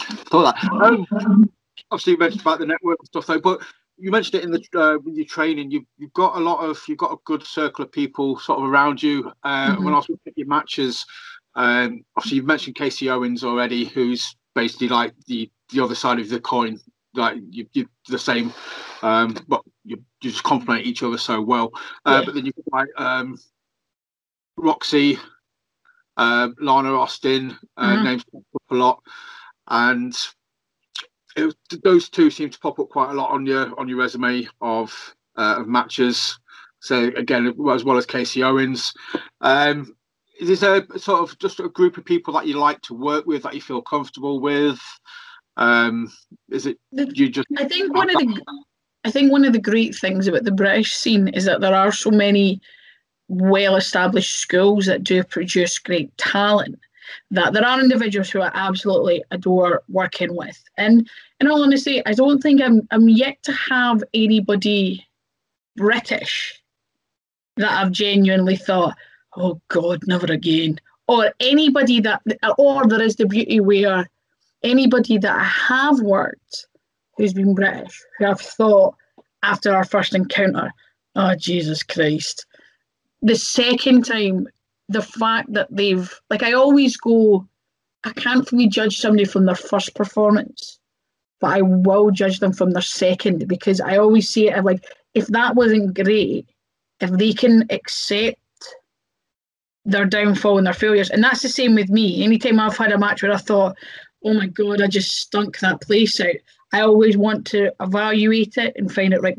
[0.05, 0.72] thought that.
[0.72, 1.51] Um,
[1.90, 3.61] obviously, you mentioned about the network and stuff, though, but
[3.99, 5.70] you mentioned it in the uh, with your training.
[5.70, 8.68] You've you've got a lot of you've got a good circle of people sort of
[8.68, 9.32] around you.
[9.42, 9.84] Uh, mm-hmm.
[9.84, 11.05] When I was looking at your matches,
[11.55, 16.28] um, obviously you've mentioned Kasey Owens already, who's basically like the the other side of
[16.28, 16.78] the coin.
[17.14, 18.53] Like you, you're the same,
[19.03, 21.72] um, but you, you just complement each other so well.
[22.05, 22.24] Uh, yeah.
[22.24, 23.36] But then you've got like um,
[24.57, 25.18] Roxy,
[26.16, 28.05] uh, Lana Austin, uh, mm-hmm.
[28.05, 29.03] names up a lot
[29.68, 30.16] and
[31.36, 31.54] it,
[31.84, 35.14] those two seem to pop up quite a lot on your on your resume of
[35.36, 36.38] uh, of matches.
[36.80, 38.92] So again, as well as Kasey Owens,
[39.40, 39.94] um,
[40.40, 43.26] is there a sort of just a group of people that you like to work
[43.26, 44.80] with that you feel comfortable with?
[45.56, 46.12] Um,
[46.50, 47.48] is it you just?
[47.56, 48.42] I think one of the
[49.04, 51.92] I think one of the great things about the British scene is that there are
[51.92, 52.60] so many
[53.28, 56.78] well-established schools that do produce great talent
[57.30, 60.62] that there are individuals who I absolutely adore working with.
[60.76, 61.09] And
[61.40, 65.06] in all honesty, I don't think I'm I'm yet to have anybody
[65.76, 66.61] British
[67.56, 68.96] that I've genuinely thought,
[69.36, 70.80] oh God, never again.
[71.06, 72.22] Or anybody that,
[72.59, 74.09] or there is the beauty where
[74.62, 76.66] anybody that I have worked
[77.16, 78.94] who's been British, who I've thought
[79.42, 80.72] after our first encounter,
[81.16, 82.46] oh Jesus Christ.
[83.22, 84.46] The second time
[84.89, 87.47] the fact that they've like I always go,
[88.05, 90.78] I can't really judge somebody from their first performance,
[91.41, 94.84] but I will judge them from their second because I always see it like
[95.14, 96.47] if that wasn't great,
[97.01, 98.39] if they can accept
[99.84, 102.22] their downfall and their failures, and that's the same with me.
[102.22, 103.76] Anytime I've had a match where I thought,
[104.24, 106.36] oh my god, I just stunk that place out.
[106.72, 109.36] I always want to evaluate it and find out like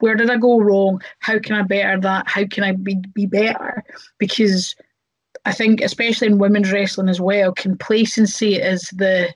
[0.00, 1.02] where did I go wrong?
[1.20, 2.28] How can I better that?
[2.28, 3.82] How can I be, be better?
[4.18, 4.74] Because
[5.44, 9.34] I think, especially in women's wrestling as well, complacency is the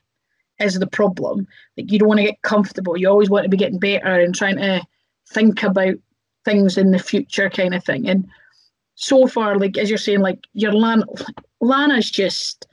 [0.60, 1.46] is the problem.
[1.76, 2.96] Like you don't want to get comfortable.
[2.96, 4.82] You always want to be getting better and trying to
[5.30, 5.94] think about
[6.44, 8.08] things in the future, kind of thing.
[8.08, 8.28] And
[8.94, 11.04] so far, like as you're saying, like your Lana,
[11.60, 12.66] Lana's just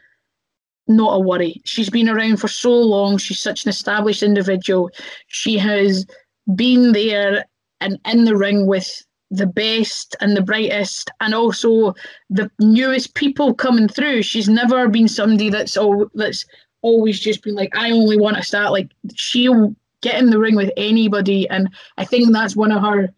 [0.87, 1.61] not a worry.
[1.65, 3.17] She's been around for so long.
[3.17, 4.89] She's such an established individual.
[5.27, 6.05] She has
[6.55, 7.45] been there
[7.81, 11.93] and in the ring with the best and the brightest and also
[12.29, 14.23] the newest people coming through.
[14.23, 16.45] She's never been somebody that's all that's
[16.81, 20.55] always just been like, I only want to start like she'll get in the ring
[20.55, 23.09] with anybody and I think that's one of her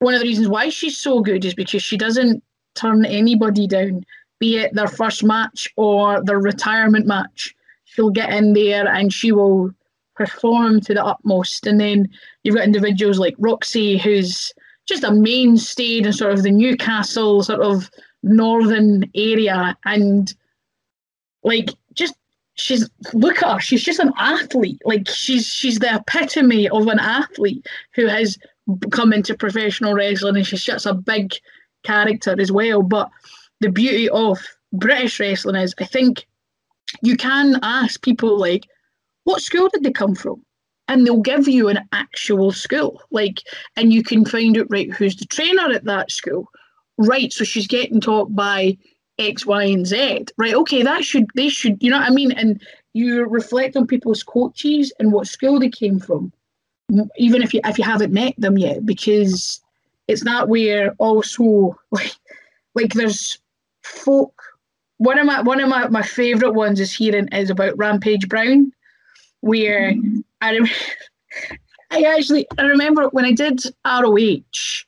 [0.00, 2.42] one of the reasons why she's so good is because she doesn't
[2.74, 4.04] turn anybody down,
[4.38, 7.54] be it their first match or their retirement match.
[7.84, 9.70] She'll get in there and she will
[10.18, 11.66] perform to the utmost.
[11.66, 12.08] And then
[12.42, 14.52] you've got individuals like Roxy, who's
[14.86, 17.88] just a mainstay in sort of the Newcastle sort of
[18.22, 19.76] northern area.
[19.84, 20.34] And
[21.44, 22.14] like just
[22.54, 24.82] she's look at her, she's just an athlete.
[24.84, 27.64] Like she's she's the epitome of an athlete
[27.94, 28.36] who has
[28.90, 31.32] come into professional wrestling and she's just a big
[31.84, 32.82] character as well.
[32.82, 33.08] But
[33.60, 34.38] the beauty of
[34.72, 36.26] British wrestling is I think
[37.02, 38.66] you can ask people like,
[39.28, 40.42] what school did they come from?
[40.88, 43.02] And they'll give you an actual school.
[43.10, 43.42] Like,
[43.76, 46.48] and you can find out right who's the trainer at that school.
[46.96, 48.76] Right, so she's getting taught by
[49.18, 50.26] X, Y, and Z.
[50.36, 52.32] Right, okay, that should they should, you know what I mean?
[52.32, 52.60] And
[52.94, 56.32] you reflect on people's coaches and what school they came from
[57.16, 59.60] even if you if you haven't met them yet, because
[60.06, 62.14] it's that where also like
[62.74, 63.38] like there's
[63.82, 64.42] folk.
[64.98, 68.72] One of my one of my, my favourite ones is hearing is about Rampage Brown,
[69.40, 69.94] where.
[70.40, 70.58] I
[71.90, 74.84] I actually I remember when I did ROH,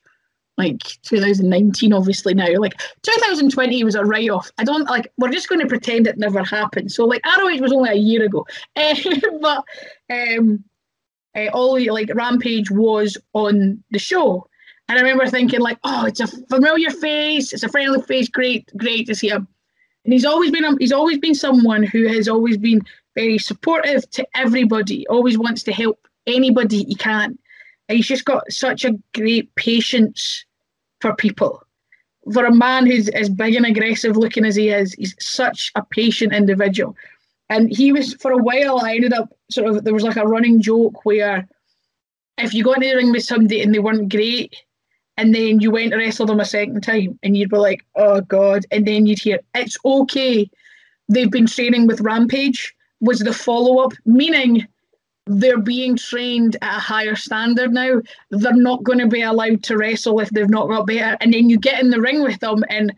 [0.60, 4.50] like 2019, obviously now, like 2020 was a write off.
[4.58, 6.92] I don't like, we're just going to pretend it never happened.
[6.92, 8.46] So, like, ROH was only a year ago.
[8.76, 8.94] Uh,
[9.40, 9.64] but
[10.10, 10.62] um,
[11.34, 14.46] uh, Ollie, like Rampage was on the show.
[14.88, 18.70] And I remember thinking, like, oh, it's a familiar face, it's a friendly face, great,
[18.76, 19.48] great to see him.
[20.04, 22.80] And he's always been he's always been someone who has always been
[23.14, 27.38] very supportive to everybody, always wants to help anybody he can.
[27.88, 30.44] He's just got such a great patience
[31.00, 31.62] for people.
[32.32, 35.82] For a man who's as big and aggressive looking as he is, he's such a
[35.84, 36.96] patient individual.
[37.48, 38.80] And he was for a while.
[38.80, 41.48] I ended up sort of there was like a running joke where
[42.38, 44.54] if you got in the ring with somebody and they weren't great,
[45.16, 48.20] and then you went to wrestle them a second time, and you'd be like, "Oh
[48.20, 50.48] God!" and then you'd hear, "It's okay."
[51.08, 52.74] They've been training with Rampage.
[53.00, 54.66] Was the follow up meaning?
[55.26, 58.00] They're being trained at a higher standard now.
[58.30, 61.16] They're not going to be allowed to wrestle if they've not got better.
[61.20, 62.92] And then you get in the ring with them, and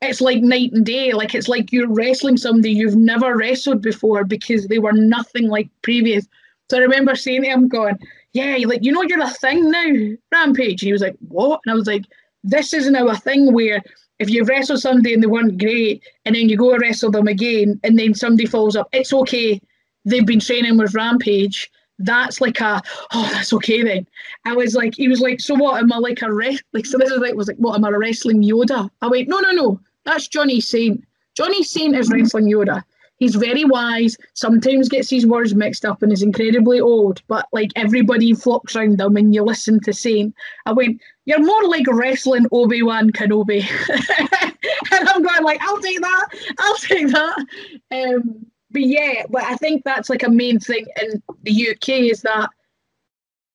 [0.00, 1.12] it's like night and day.
[1.12, 5.68] Like it's like you're wrestling somebody you've never wrestled before because they were nothing like
[5.82, 6.26] previous.
[6.70, 7.98] So I remember saying to him, going,
[8.32, 10.82] Yeah, like, you know, you're a thing now, Rampage.
[10.82, 11.60] And he was like, What?
[11.64, 12.04] And I was like,
[12.44, 13.82] This is now a thing where
[14.18, 17.28] if you wrestle somebody and they weren't great, and then you go and wrestle them
[17.28, 19.60] again, and then somebody falls up, it's okay.
[20.04, 21.70] They've been training with Rampage.
[22.00, 22.80] That's like a
[23.12, 24.06] oh, that's okay then.
[24.44, 25.80] I was like, he was like, so what?
[25.80, 26.62] Am I like a rest?
[26.72, 27.74] Like, so this is like was like, what?
[27.76, 28.88] Am I a wrestling Yoda?
[29.02, 29.80] I went, no, no, no.
[30.04, 31.04] That's Johnny Saint.
[31.36, 32.14] Johnny Saint is mm.
[32.14, 32.82] wrestling Yoda.
[33.18, 37.70] He's very wise, sometimes gets his words mixed up and is incredibly old, but like
[37.76, 40.34] everybody flocks around him and you listen to Saint.
[40.66, 43.64] I went, You're more like wrestling Obi Wan Kenobi.
[44.92, 46.26] and I'm going like, I'll take that,
[46.58, 47.46] I'll take that.
[47.90, 52.22] Um, but yeah, but I think that's like a main thing in the UK is
[52.22, 52.50] that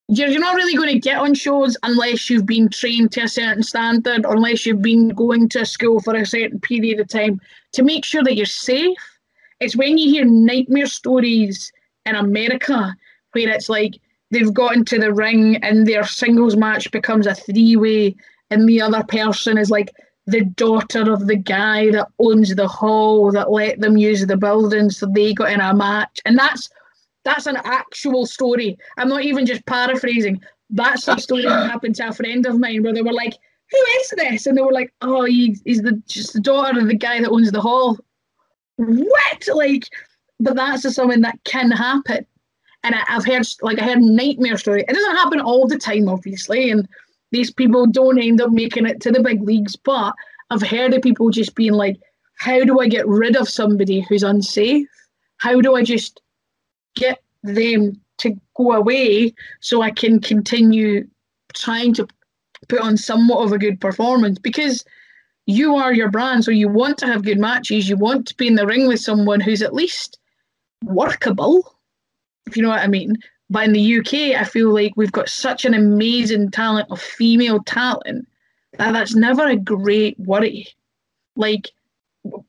[0.09, 3.27] you're, you're not really going to get on shows unless you've been trained to a
[3.27, 7.39] certain standard unless you've been going to school for a certain period of time
[7.71, 8.97] to make sure that you're safe.
[9.63, 11.71] It's when you hear nightmare stories
[12.05, 12.93] in America
[13.31, 13.93] where it's like
[14.29, 18.15] they've got into the ring and their singles match becomes a three way
[18.49, 19.93] and the other person is like
[20.27, 24.89] the daughter of the guy that owns the hall that let them use the building
[24.89, 26.69] so they got in a match and that's
[27.23, 28.77] that's an actual story.
[28.97, 30.41] I'm not even just paraphrasing.
[30.71, 33.37] That's a story that happened to a friend of mine where they were like,
[33.71, 36.87] "Who is this?" And they were like, "Oh, he, he's the just the daughter of
[36.87, 37.97] the guy that owns the hall."
[38.77, 39.47] What?
[39.53, 39.87] Like,
[40.39, 42.25] but that's just something that can happen.
[42.83, 44.83] And I, I've heard like I heard nightmare story.
[44.87, 46.87] It doesn't happen all the time, obviously, and
[47.31, 49.75] these people don't end up making it to the big leagues.
[49.75, 50.13] But
[50.49, 51.99] I've heard of people just being like,
[52.37, 54.87] "How do I get rid of somebody who's unsafe?
[55.37, 56.21] How do I just
[56.95, 61.07] get them to go away so I can continue
[61.53, 62.07] trying to
[62.67, 64.85] put on somewhat of a good performance because
[65.45, 66.43] you are your brand.
[66.43, 67.89] So you want to have good matches.
[67.89, 70.19] You want to be in the ring with someone who's at least
[70.83, 71.75] workable,
[72.45, 73.17] if you know what I mean.
[73.49, 77.61] But in the UK, I feel like we've got such an amazing talent of female
[77.63, 78.27] talent
[78.77, 80.67] that that's never a great worry.
[81.35, 81.69] Like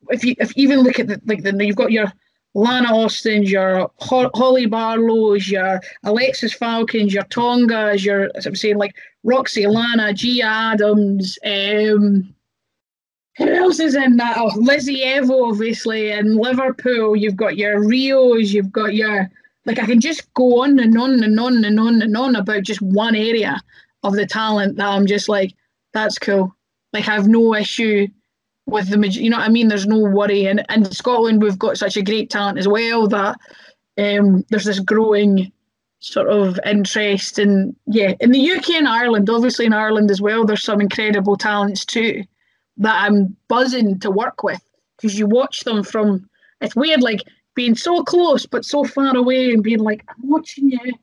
[0.09, 2.13] if you if you even look at the like the you've got your
[2.55, 8.95] Lana Austin's, your Holly Barlow's, your Alexis Falcons, your Tongas, your as I'm saying like
[9.25, 12.35] Roxy Lana, Gia Adams, um,
[13.37, 14.37] who else is in that?
[14.39, 17.17] Oh, Lizzie Evo, obviously, in Liverpool.
[17.17, 19.31] You've got your Rios, you've got your
[19.67, 22.63] like I can just go on and on and on and on and on about
[22.63, 23.61] just one area
[24.03, 25.55] of the talent that I'm just like,
[25.93, 26.55] that's cool.
[26.93, 28.07] Like I have no issue
[28.67, 29.69] with the you know what I mean.
[29.69, 33.37] There's no worry, and in Scotland we've got such a great talent as well that
[33.99, 35.51] um, there's this growing
[36.01, 40.45] sort of interest and yeah in the UK and Ireland obviously in Ireland as well
[40.45, 42.25] there's some incredible talents too
[42.79, 44.63] that I'm buzzing to work with
[44.97, 46.29] because you watch them from
[46.61, 47.21] it's weird like
[47.55, 50.95] being so close but so far away and being like I'm watching you I'd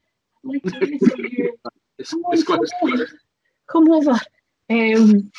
[0.44, 1.54] like to you
[2.10, 3.08] come, on, come, over.
[3.68, 4.20] come over
[4.72, 5.32] um,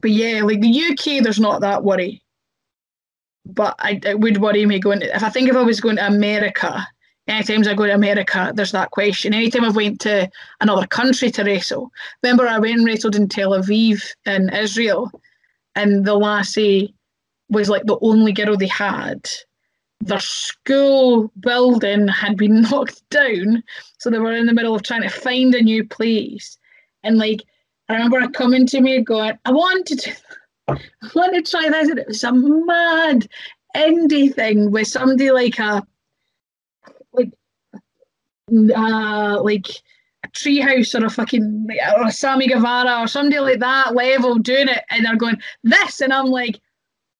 [0.00, 2.22] but yeah, like the UK, there's not that worry.
[3.44, 5.00] But I, it would worry me going.
[5.00, 6.86] To, if I think if I was going to America,
[7.28, 9.34] anytime I go to America, there's that question.
[9.34, 10.28] Anytime I went to
[10.60, 11.92] another country to wrestle,
[12.22, 15.10] remember I went and wrestled in Tel Aviv in Israel,
[15.76, 16.94] and the lassie
[17.48, 19.28] was like the only girl they had.
[20.00, 23.62] Their school building had been knocked down,
[23.98, 26.58] so they were in the middle of trying to find a new place.
[27.04, 27.42] And like
[27.88, 30.16] I remember her coming to me going, I wanted to,
[30.68, 30.78] I
[31.14, 31.88] want to try this.
[31.88, 33.28] And it was a mad
[33.76, 35.86] indie thing with somebody like a,
[37.12, 37.32] like,
[38.74, 39.68] uh, like
[40.36, 44.82] treehouse or a fucking, or a Sammy Guevara or somebody like that level doing it.
[44.90, 46.00] And they're going, this.
[46.00, 46.60] And I'm like,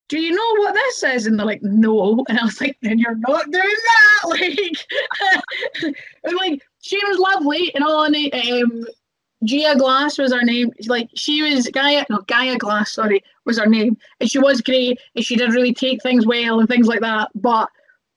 [0.09, 1.27] do you know what this is?
[1.27, 2.25] And they're like, no.
[2.29, 4.03] And I was like, then you're not doing that.
[4.29, 5.95] Like,
[6.41, 8.05] like she was lovely and all.
[8.05, 8.87] And um,
[9.45, 10.73] Gia Glass was her name.
[10.87, 14.99] Like she was Gaia, no Gaia Glass, sorry, was her name, and she was great,
[15.15, 17.31] and she did really take things well and things like that.
[17.35, 17.69] But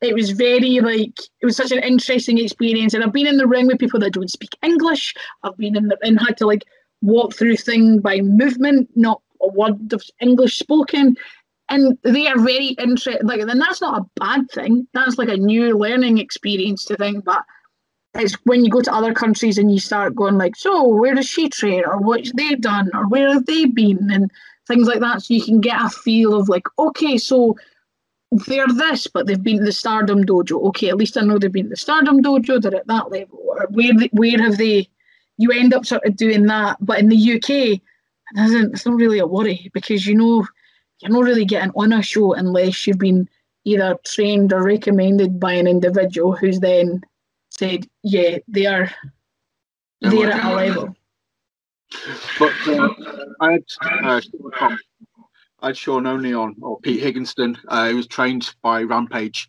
[0.02, 3.47] it was very like it was such an interesting experience, and I've been in the
[3.47, 5.14] ring with people that don't speak English.
[5.43, 6.64] I've been in the and had to like
[7.02, 11.16] walk through thing by movement, not a word of English spoken.
[11.72, 13.28] And they are very interesting.
[13.28, 14.88] Like, and that's not a bad thing.
[14.93, 17.24] That's like a new learning experience to think.
[17.24, 17.43] But
[18.16, 21.28] it's when you go to other countries and you start going like, so where does
[21.28, 24.32] she train, or what's they done, or where have they been, and
[24.68, 25.22] things like that.
[25.22, 27.56] So you can get a feel of like, okay, so
[28.32, 30.62] they're this, but they've been to the Stardom Dojo.
[30.70, 32.62] Okay, at least I know they've been to the Stardom Dojo.
[32.62, 33.40] They're at that level.
[33.44, 34.88] Or where where have they?
[35.38, 37.82] You end up sort of doing that, but in the UK, it
[38.36, 40.46] not It's not really a worry because you know
[41.00, 43.28] you're not really getting on a show unless you've been
[43.64, 47.02] either trained or recommended by an individual who's then
[47.50, 48.92] said, yeah, they are
[50.02, 50.96] they're at a level.
[52.38, 52.90] But uh,
[53.42, 54.22] I had uh,
[55.62, 57.57] I had Sean Only on or Pete Higginston.
[57.68, 59.47] Uh, he was trained by Rampage,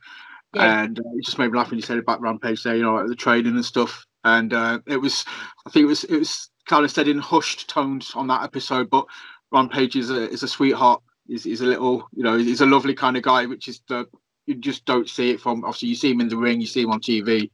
[0.55, 0.83] yeah.
[0.83, 3.07] and uh, he just made me laugh when he said about Rampage there, you know,
[3.09, 4.05] the training and stuff.
[4.25, 5.25] And uh, it was,
[5.67, 8.91] I think it was, it was kind of said in hushed tones on that episode.
[8.91, 9.07] But
[9.53, 11.03] Rampage is a is a sweetheart.
[11.27, 14.07] He's, he's a little, you know, he's a lovely kind of guy, which is the
[14.47, 16.83] you just don't see it from obviously you see him in the ring, you see
[16.83, 17.51] him on TV,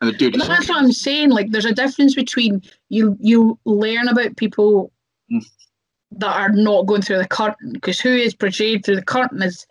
[0.00, 0.36] and the dude.
[0.36, 1.30] But that's what I'm saying.
[1.30, 4.92] Like, there's a difference between you you learn about people.
[6.12, 9.66] That are not going through the curtain because who is portrayed through the curtain is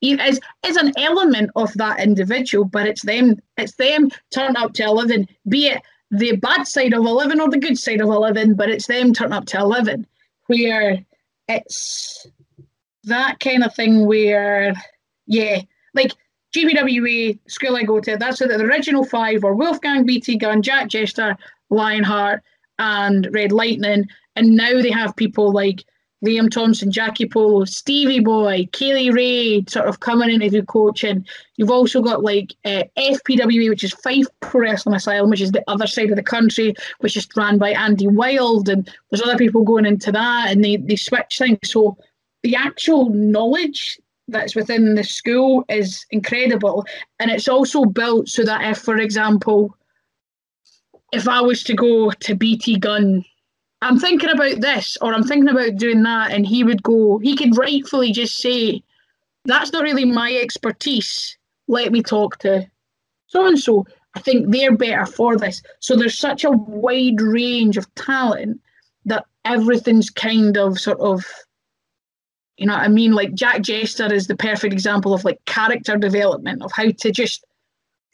[0.00, 4.84] is is an element of that individual, but it's them it's them turned up to
[4.84, 8.68] eleven, be it the bad side of eleven or the good side of eleven, but
[8.68, 10.06] it's them turn up to eleven,
[10.46, 11.04] where
[11.48, 12.26] it's
[13.04, 14.74] that kind of thing where
[15.26, 15.60] yeah
[15.94, 16.12] like
[16.54, 21.36] GPWA, School I Go to, that's the original five were Wolfgang BT Gunn, Jack Jester,
[21.70, 22.42] Lionheart,
[22.78, 24.08] and Red Lightning.
[24.36, 25.84] And now they have people like
[26.24, 30.62] Liam Thompson, Jackie Polo, Stevie Boy, Kay Lee Ray sort of coming in to do
[30.62, 31.26] coaching.
[31.56, 35.64] You've also got like uh, FPWA, which is Fife Pro Wrestling Asylum, which is the
[35.68, 38.68] other side of the country, which is run by Andy Wild.
[38.68, 41.58] And there's other people going into that and they, they switch things.
[41.64, 41.96] So
[42.42, 46.84] the actual knowledge that's within the school is incredible.
[47.20, 49.76] And it's also built so that if, for example,
[51.12, 53.24] if I was to go to BT Gunn,
[53.86, 57.36] I'm thinking about this or I'm thinking about doing that, and he would go, he
[57.36, 58.82] could rightfully just say,
[59.44, 61.38] That's not really my expertise.
[61.68, 62.68] Let me talk to
[63.26, 63.86] so and so.
[64.14, 65.62] I think they're better for this.
[65.80, 68.58] So there's such a wide range of talent
[69.04, 71.22] that everything's kind of sort of
[72.56, 73.12] you know I mean?
[73.12, 77.44] Like Jack Jester is the perfect example of like character development of how to just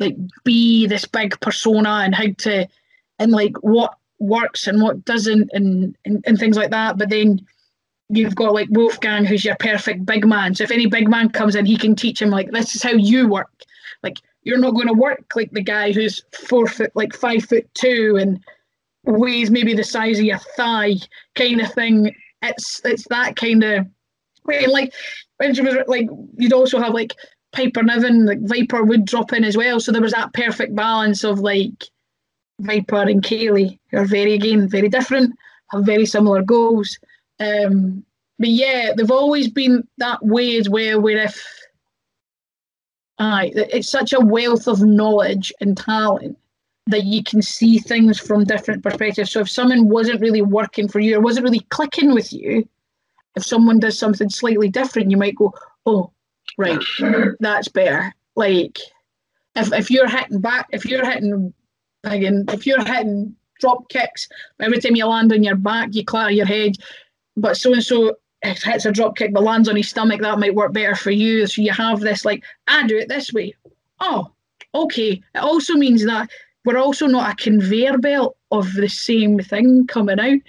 [0.00, 2.66] like be this big persona and how to
[3.18, 6.98] and like what works and what doesn't and, and, and things like that.
[6.98, 7.40] But then
[8.08, 10.54] you've got like Wolfgang who's your perfect big man.
[10.54, 12.92] So if any big man comes in, he can teach him like this is how
[12.92, 13.50] you work.
[14.02, 17.68] Like you're not going to work like the guy who's four foot like five foot
[17.74, 18.40] two and
[19.04, 20.94] weighs maybe the size of your thigh
[21.34, 22.14] kind of thing.
[22.42, 23.86] It's it's that kind of
[24.44, 24.66] way.
[24.66, 24.94] Like
[25.38, 27.14] when she was like you'd also have like
[27.52, 29.78] Piper Niven, like Viper would drop in as well.
[29.78, 31.84] So there was that perfect balance of like
[32.60, 35.34] Viper and Kay Lee, are very again very different,
[35.70, 36.98] have very similar goals.
[37.40, 38.04] Um,
[38.38, 41.00] but yeah, they've always been that way as well.
[41.00, 41.44] Where if,
[43.18, 46.38] aye, it's such a wealth of knowledge and talent
[46.86, 49.30] that you can see things from different perspectives.
[49.30, 52.68] So if someone wasn't really working for you or wasn't really clicking with you,
[53.36, 55.54] if someone does something slightly different, you might go,
[55.86, 56.12] "Oh,
[56.58, 56.80] right,
[57.40, 58.78] that's better." Like
[59.56, 61.54] if if you're hitting back, if you're hitting
[62.04, 64.28] again, if you're hitting drop kicks,
[64.60, 66.76] every time you land on your back, you clatter your head.
[67.36, 70.54] But so and so hits a drop kick but lands on his stomach, that might
[70.54, 71.46] work better for you.
[71.46, 73.54] So you have this like, I do it this way.
[74.00, 74.30] Oh,
[74.74, 75.22] okay.
[75.34, 76.28] It also means that
[76.64, 80.40] we're also not a conveyor belt of the same thing coming out.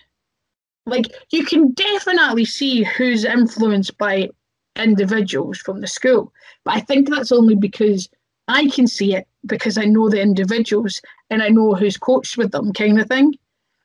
[0.86, 4.30] Like you can definitely see who's influenced by
[4.76, 6.34] individuals from the school,
[6.66, 8.10] but I think that's only because
[8.48, 12.52] I can see it because I know the individuals and I know who's coached with
[12.52, 13.34] them, kind of thing.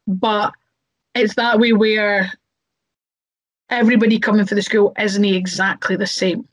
[0.06, 0.52] But
[1.14, 2.32] it's that way where
[3.70, 6.48] everybody coming for the school isn't exactly the same.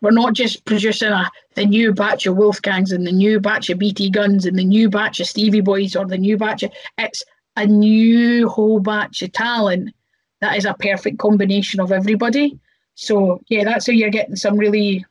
[0.00, 3.78] We're not just producing a the new batch of Wolfgangs and the new batch of
[3.78, 7.22] BT Gunns and the new batch of Stevie Boys or the new batch of it's
[7.56, 9.92] a new whole batch of talent
[10.40, 12.58] that is a perfect combination of everybody.
[12.94, 15.04] So yeah, that's how you're getting some really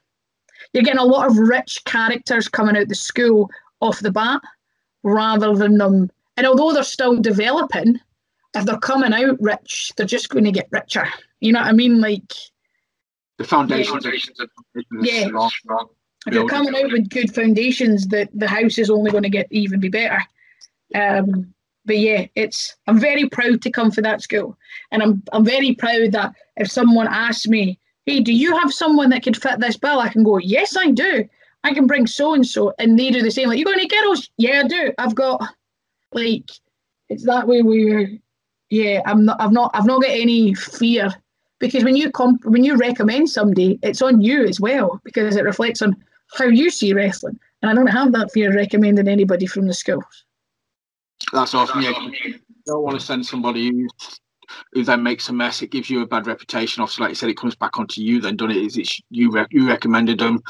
[0.73, 3.49] you're getting a lot of rich characters coming out the school
[3.79, 4.41] off the bat
[5.03, 6.09] rather than them
[6.39, 7.99] and although they're still developing,
[8.55, 11.05] if they're coming out rich, they're just going to get richer.
[11.41, 11.99] You know what I mean?
[11.99, 12.33] Like
[13.37, 14.21] the foundations, yeah.
[15.01, 15.27] yeah.
[16.25, 19.47] If you're coming out with good foundations, that the house is only going to get
[19.51, 20.21] even be better.
[20.95, 21.53] Um,
[21.83, 24.57] but yeah, it's I'm very proud to come for that school,
[24.91, 27.77] and I'm I'm very proud that if someone asks me,
[28.09, 30.91] "Hey, do you have someone that could fit this bill?" I can go, "Yes, I
[30.91, 31.23] do.
[31.63, 33.49] I can bring so and so," and they do the same.
[33.49, 34.29] Like, you got any girls?
[34.37, 34.91] Yeah, I do.
[34.97, 35.41] I've got
[36.13, 36.49] like
[37.09, 38.09] it's that way where
[38.69, 41.13] yeah, I'm not I've not I've not got any fear
[41.59, 45.43] because when you comp when you recommend somebody, it's on you as well because it
[45.43, 45.95] reflects on
[46.37, 47.39] how you see wrestling.
[47.61, 50.25] And I don't have that fear recommending anybody from the schools.
[51.33, 51.81] That's awesome.
[51.81, 51.91] Yeah,
[52.23, 53.87] you don't want to send somebody who,
[54.73, 55.61] who then makes a mess.
[55.61, 56.81] It gives you a bad reputation.
[56.81, 58.21] Obviously, like you said, it comes back onto you.
[58.21, 60.41] Then done it is it's you re- you recommended them.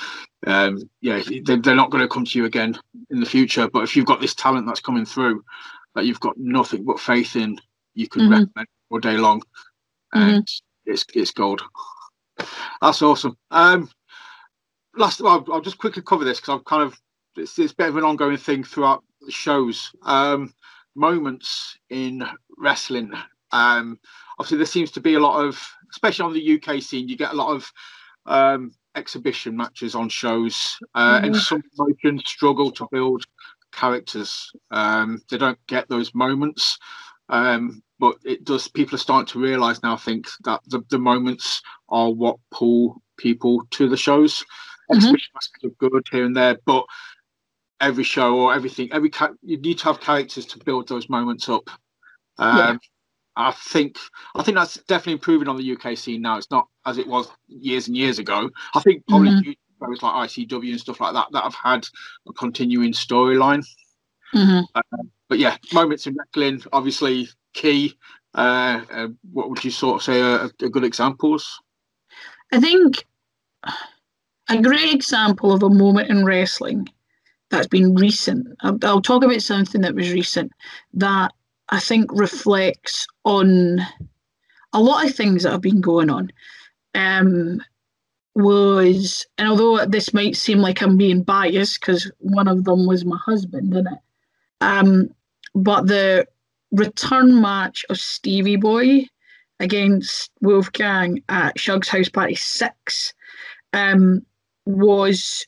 [0.48, 2.78] Um, yeah, they, they're not going to come to you again
[3.10, 3.70] in the future.
[3.70, 5.44] But if you've got this talent that's coming through
[5.96, 7.60] that you've got nothing but faith in,
[7.94, 8.32] you can mm-hmm.
[8.32, 9.42] recommend all day long,
[10.14, 10.92] and mm-hmm.
[10.92, 11.62] it's it's gold.
[12.82, 13.38] That's awesome.
[13.52, 13.90] Um,
[14.96, 17.00] last, well, I'll just quickly cover this because I've kind of
[17.36, 19.92] it's, it's a bit of an ongoing thing throughout the shows.
[20.04, 20.54] Um,
[20.96, 22.24] moments in
[22.58, 23.12] wrestling.
[23.52, 24.00] Um,
[24.38, 27.34] obviously, there seems to be a lot of, especially on the UK scene, you get
[27.34, 27.72] a lot of
[28.26, 31.26] um, exhibition matches on shows, uh, mm-hmm.
[31.26, 33.26] and some promotions struggle to build
[33.72, 34.52] characters.
[34.72, 36.78] Um, they don't get those moments.
[37.30, 38.68] Um, but it does.
[38.68, 39.94] People are starting to realise now.
[39.94, 44.44] I think that the, the moments are what pull people to the shows.
[44.92, 45.68] Mm-hmm.
[45.68, 46.86] are good here and there, but
[47.80, 49.12] every show or everything, every
[49.44, 51.70] you need to have characters to build those moments up.
[52.38, 52.80] Um.
[53.40, 53.98] I think
[54.36, 56.38] I think that's definitely improving on the UK scene now.
[56.38, 58.50] It's not as it was years and years ago.
[58.76, 60.06] I think probably mm-hmm.
[60.06, 61.88] like ICW and stuff like that that have had
[62.28, 63.66] a continuing storyline.
[64.36, 64.60] Mm-hmm.
[64.76, 67.98] Uh, but yeah, moments in wrestling, obviously key.
[68.36, 71.62] Uh, uh, what would you sort of say are, are good examples?
[72.52, 73.06] I think
[74.50, 76.90] a great example of a moment in wrestling
[77.50, 78.48] that's been recent.
[78.62, 80.52] I'll, I'll, talk about something that was recent
[80.94, 81.32] that
[81.70, 83.80] I think reflects on
[84.74, 86.32] a lot of things that have been going on.
[86.96, 87.62] Um,
[88.36, 93.06] was and although this might seem like I'm being biased because one of them was
[93.06, 94.00] my husband, didn't it?
[94.62, 95.10] Um,
[95.54, 96.28] but the
[96.72, 99.08] return match of Stevie Boy
[99.60, 103.14] against Wolfgang at Shug's Hoose Party 6
[103.74, 104.26] um,
[104.66, 105.46] was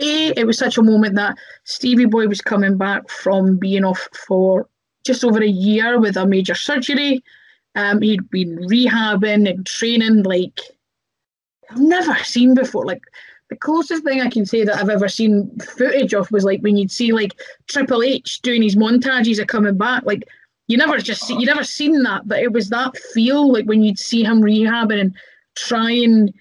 [0.00, 4.08] A, it was such a moment that Stevie Boy was coming back from being off
[4.26, 4.68] for
[5.06, 7.22] just over a year with a major surgery.
[7.74, 10.60] Um, he'd been rehabbing and training like
[11.70, 12.86] I've never seen before.
[12.86, 13.02] Like
[13.50, 16.76] the closest thing I can say that I've ever seen footage of was like when
[16.76, 17.38] you'd see like
[17.68, 20.04] Triple H doing his montages of coming back.
[20.04, 20.28] Like
[20.68, 23.82] you never just see, you never seen that, but it was that feel like when
[23.82, 25.14] you'd see him rehabbing and
[25.54, 26.34] trying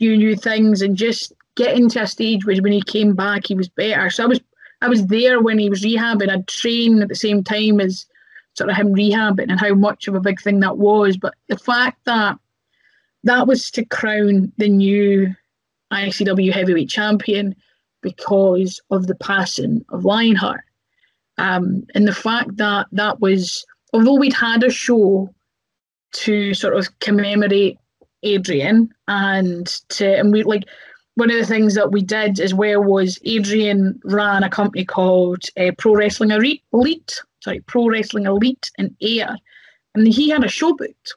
[0.00, 3.54] new new things and just getting to a stage where when he came back he
[3.54, 4.10] was better.
[4.10, 4.40] So I was
[4.82, 6.30] I was there when he was rehabbing.
[6.30, 8.06] I'd train at the same time as
[8.54, 11.16] sort of him rehabbing and how much of a big thing that was.
[11.16, 12.38] But the fact that
[13.24, 15.34] that was to crown the new
[15.92, 17.54] ICW heavyweight champion
[18.02, 20.62] because of the passing of Lionheart.
[21.38, 25.32] Um, and the fact that that was, although we'd had a show
[26.12, 27.78] to sort of commemorate
[28.22, 30.64] Adrian and to, and we like,
[31.16, 35.44] one of the things that we did as well was Adrian ran a company called
[35.58, 39.36] uh, Pro Wrestling Elite, sorry, Pro Wrestling Elite in Ayr,
[39.94, 41.14] and he had a show booked.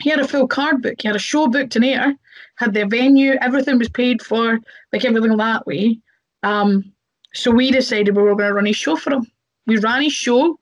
[0.00, 0.94] He had a full card book.
[1.00, 2.14] He had a show booked in Ayr,
[2.56, 4.58] had their venue, everything was paid for,
[4.92, 5.98] like everything that way.
[6.42, 6.90] Um,
[7.34, 9.30] so we decided we were going to run a show for him.
[9.66, 10.58] We ran his show.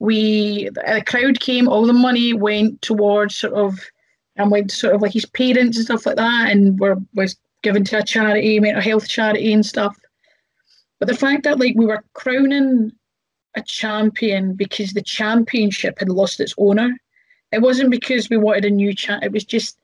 [0.00, 1.66] We the crowd came.
[1.66, 3.78] All the money went towards sort of
[4.36, 7.84] and went sort of like his parents and stuff like that, and were was given
[7.84, 9.96] to a charity, mental health charity and stuff.
[10.98, 12.92] But the fact that like we were crowning
[13.58, 16.96] a champion because the championship had lost its owner.
[17.52, 19.24] It wasn't because we wanted a new champ.
[19.24, 19.78] It was just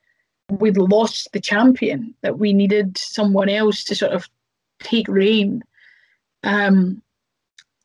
[0.50, 4.28] we'd lost the champion that we needed someone else to sort of
[4.80, 5.62] take reign.
[6.42, 7.02] Um,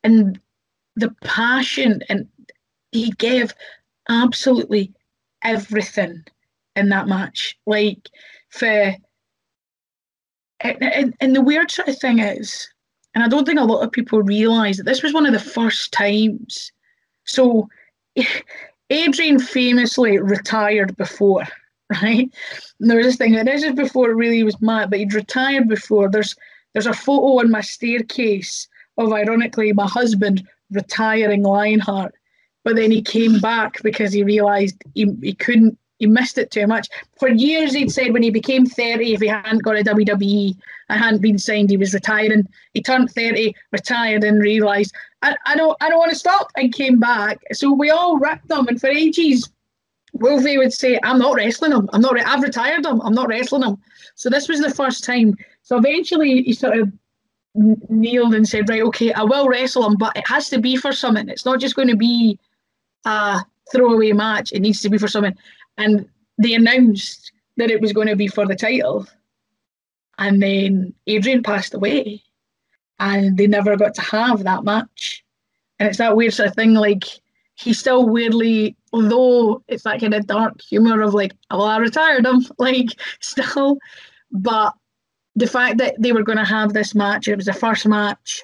[0.04, 0.40] and
[0.96, 2.28] the passion and
[2.92, 3.54] he gave
[4.10, 4.92] absolutely
[5.44, 6.24] everything
[6.76, 7.58] in that match.
[7.66, 8.10] Like
[8.50, 8.96] for
[10.62, 12.68] and, and the weird sort of thing is,
[13.16, 15.39] and I don't think a lot of people realise that this was one of the
[15.39, 16.72] first times.
[17.26, 17.70] So
[18.89, 21.45] Adrian famously retired before,
[22.01, 22.30] right?
[22.80, 25.14] And there was this thing that this is before it really was mad, but he'd
[25.14, 26.10] retired before.
[26.10, 26.36] There's
[26.74, 32.14] there's a photo on my staircase of ironically my husband retiring Lionheart.
[32.64, 36.66] But then he came back because he realised he, he couldn't he missed it too
[36.66, 36.89] much.
[37.20, 40.56] For years, he'd said when he became 30, if he hadn't got a WWE
[40.88, 42.47] and hadn't been signed, he was retiring.
[42.74, 46.74] He turned 30, retired, and realised, I, I don't I don't want to stop, and
[46.74, 47.39] came back.
[47.52, 48.68] So we all ripped him.
[48.68, 49.50] And for ages,
[50.14, 51.89] Wolfie would say, I'm not wrestling him.
[51.91, 53.02] I'm not, re- I've retired him.
[53.02, 53.78] I'm not wrestling him.
[54.16, 55.38] So this was the first time.
[55.64, 56.91] So eventually, he sort of
[57.54, 60.93] kneeled and said, Right, okay, I will wrestle him, but it has to be for
[60.93, 61.28] something.
[61.28, 62.39] It's not just going to be
[63.06, 63.41] a
[63.72, 64.52] throwaway match.
[64.54, 65.36] It needs to be for something
[65.80, 66.08] and
[66.38, 69.08] they announced that it was going to be for the title.
[70.20, 72.22] And then Adrian passed away,
[73.00, 75.24] and they never got to have that match.
[75.80, 77.06] And it's that weird sort of thing, like
[77.56, 82.26] he still weirdly, although it's that kind of dark humor of like, well, I retired
[82.26, 82.90] him, like
[83.22, 83.78] still,
[84.32, 84.74] but
[85.36, 88.44] the fact that they were going to have this match, it was the first match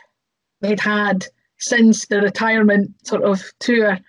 [0.61, 1.25] they'd had
[1.57, 3.99] since the retirement sort of tour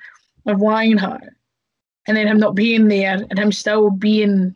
[0.47, 1.36] of Lionheart
[2.07, 4.55] and then him not being there and him still being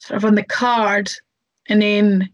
[0.00, 1.10] sort of on the card
[1.68, 2.28] and then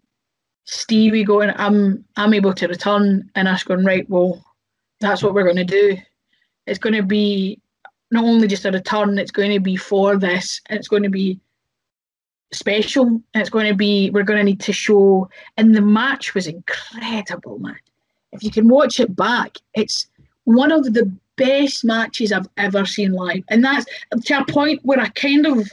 [0.65, 4.45] Stevie going, I'm I'm able to return and us going, right, well,
[5.01, 5.97] that's what we're gonna do.
[6.67, 7.61] It's gonna be
[8.13, 11.41] not only just a return, it's going to be for this, it's going to be
[12.53, 15.29] special, it's going to be we're going to need to show.
[15.57, 17.79] And the match was incredible, man.
[18.33, 20.07] If you can watch it back, it's
[20.45, 23.43] one of the best matches I've ever seen live.
[23.49, 23.87] And that's
[24.25, 25.71] to a point where I kind of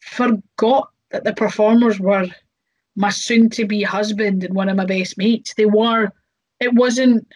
[0.00, 2.26] forgot that the performers were
[2.96, 5.54] my soon to be husband and one of my best mates.
[5.54, 6.10] They were,
[6.60, 7.26] it wasn't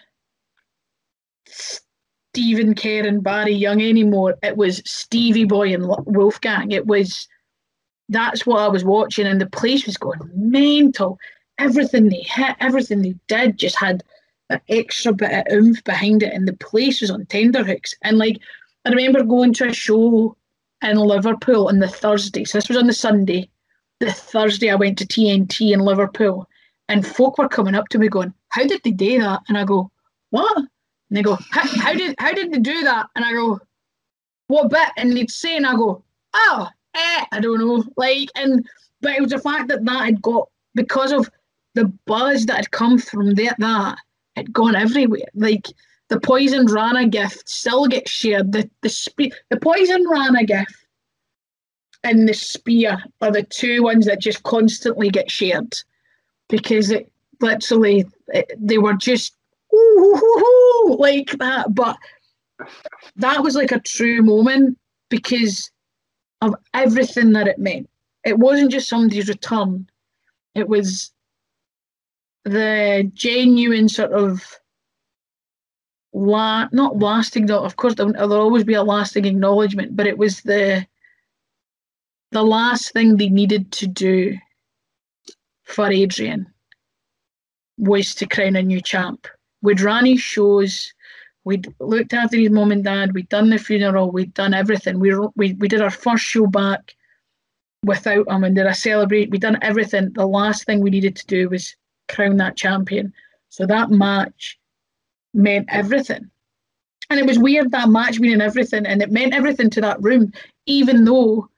[1.46, 4.36] Stephen Kerr and Barry Young anymore.
[4.42, 6.72] It was Stevie Boy and Wolfgang.
[6.72, 7.28] It was,
[8.08, 11.18] that's what I was watching, and the place was going mental.
[11.58, 14.02] Everything they hit, everything they did just had
[14.50, 17.94] that extra bit of oomph behind it, and the place was on tenderhooks.
[18.02, 18.38] And like,
[18.84, 20.36] I remember going to a show
[20.82, 22.44] in Liverpool on the Thursday.
[22.44, 23.48] So this was on the Sunday.
[24.00, 26.48] The Thursday I went to TNT in Liverpool,
[26.88, 29.64] and folk were coming up to me going, "How did they do that?" And I
[29.64, 29.90] go,
[30.30, 30.68] "What?" And
[31.10, 33.60] they go, "How did how did they do that?" And I go,
[34.48, 36.02] "What bit?" And they'd say, and I go,
[36.34, 38.66] "Oh, eh, I don't know." Like, and
[39.00, 41.30] but it was the fact that that had got because of
[41.74, 43.98] the buzz that had come from that that
[44.40, 45.28] had gone everywhere.
[45.34, 45.66] Like
[46.08, 48.52] the poison Rana GIF still gets shared.
[48.52, 50.68] The the spe- the poison Rana GIF
[52.02, 55.74] and the spear are the two ones that just constantly get shared
[56.48, 57.10] because it
[57.40, 59.36] literally, eh, they were just
[59.74, 61.74] ooh, like that.
[61.74, 61.96] But
[63.16, 64.78] that was like a true moment
[65.10, 65.70] because
[66.40, 67.88] of everything that it meant.
[68.24, 69.88] It wasn't just somebody's return,
[70.54, 71.12] it was
[72.44, 74.58] the genuine sort of
[76.12, 80.40] la- not lasting though of course there'll always be a lasting acknowledgement but it was
[80.42, 80.84] the
[82.32, 84.36] the last thing they needed to do
[85.64, 86.46] for Adrian
[87.78, 89.26] was to crown a new champ.
[89.62, 90.92] We'd ran his shows,
[91.44, 95.00] we'd looked after his mum and dad, we'd done the funeral, we'd done everything.
[95.00, 96.94] We, we, we did our first show back
[97.84, 99.30] without him and did a celebrate.
[99.30, 100.12] We'd done everything.
[100.12, 101.74] The last thing we needed to do was
[102.10, 103.12] crown that champion.
[103.48, 104.58] So that match
[105.34, 106.30] meant everything.
[107.08, 110.32] And it was weird that match meaning everything, and it meant everything to that room,
[110.66, 111.48] even though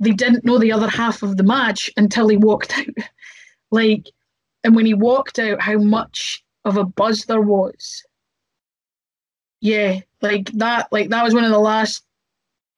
[0.00, 3.04] they didn't know the other half of the match until he walked out.
[3.70, 4.08] like,
[4.64, 8.04] and when he walked out, how much of a buzz there was.
[9.60, 12.04] Yeah, like that, like that was one of the last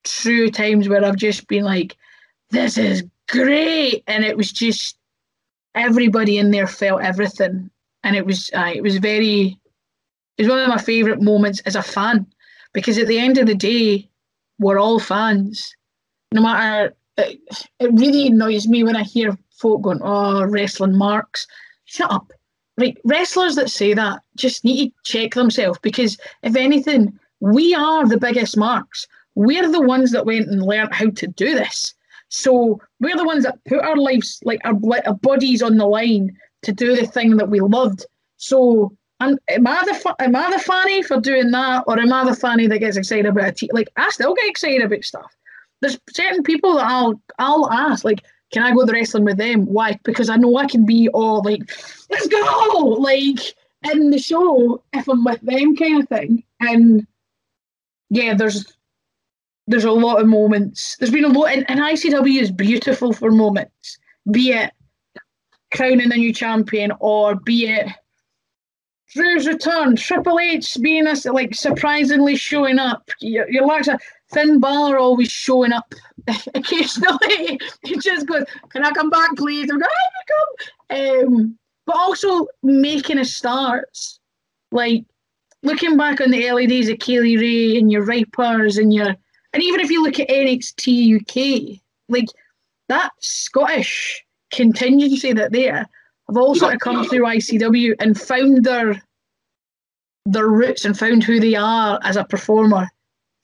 [0.03, 1.95] true times where I've just been like,
[2.51, 4.03] this is great.
[4.07, 4.97] And it was just
[5.75, 7.69] everybody in there felt everything.
[8.03, 9.59] And it was uh, it was very
[10.37, 12.25] it was one of my favourite moments as a fan.
[12.73, 14.09] Because at the end of the day,
[14.59, 15.75] we're all fans.
[16.33, 17.39] No matter it,
[17.79, 21.47] it really annoys me when I hear folk going, "Oh, wrestling marks."
[21.85, 22.31] Shut up.
[22.77, 28.05] Right, wrestlers that say that just need to check themselves because if anything, we are
[28.05, 29.07] the biggest marks.
[29.35, 31.94] We're the ones that went and learned how to do this.
[32.35, 34.75] So we're the ones that put our lives, like our,
[35.05, 38.05] our bodies, on the line to do the thing that we loved.
[38.37, 42.25] So am, am I the am I the fanny for doing that, or am I
[42.25, 45.31] the fanny that gets excited about a t- like I still get excited about stuff
[45.81, 49.65] there's certain people that I'll I'll ask like, can I go the wrestling with them?
[49.65, 49.99] Why?
[50.03, 51.61] Because I know I can be all like,
[52.09, 53.39] let's go, like
[53.93, 56.43] in the show if I'm with them kind of thing.
[56.59, 57.05] And
[58.09, 58.65] yeah, there's
[59.67, 60.95] there's a lot of moments.
[60.97, 63.97] There's been a lot, and, and ICW is beautiful for moments,
[64.31, 64.71] be it
[65.73, 67.87] crowning a new champion or be it
[69.15, 73.09] Drew's return, Triple H being a, like surprisingly showing up.
[73.21, 74.01] Your, your likes of
[74.33, 75.93] Finn Balor always showing up
[76.53, 77.59] occasionally.
[77.83, 79.89] he just goes, "Can I come back, please?" I'm going,
[80.89, 83.97] "I come." Um, but also making a start,
[84.73, 85.05] like
[85.63, 89.15] looking back on the days of Kay Lee Ray and your Vipers and your,
[89.55, 91.79] and even if you look at NXT UK,
[92.09, 92.27] like
[92.89, 94.21] that Scottish
[94.51, 95.87] contingency that there
[96.27, 99.01] have all sort of come through ICW and found their
[100.25, 102.89] their roots and found who they are as a performer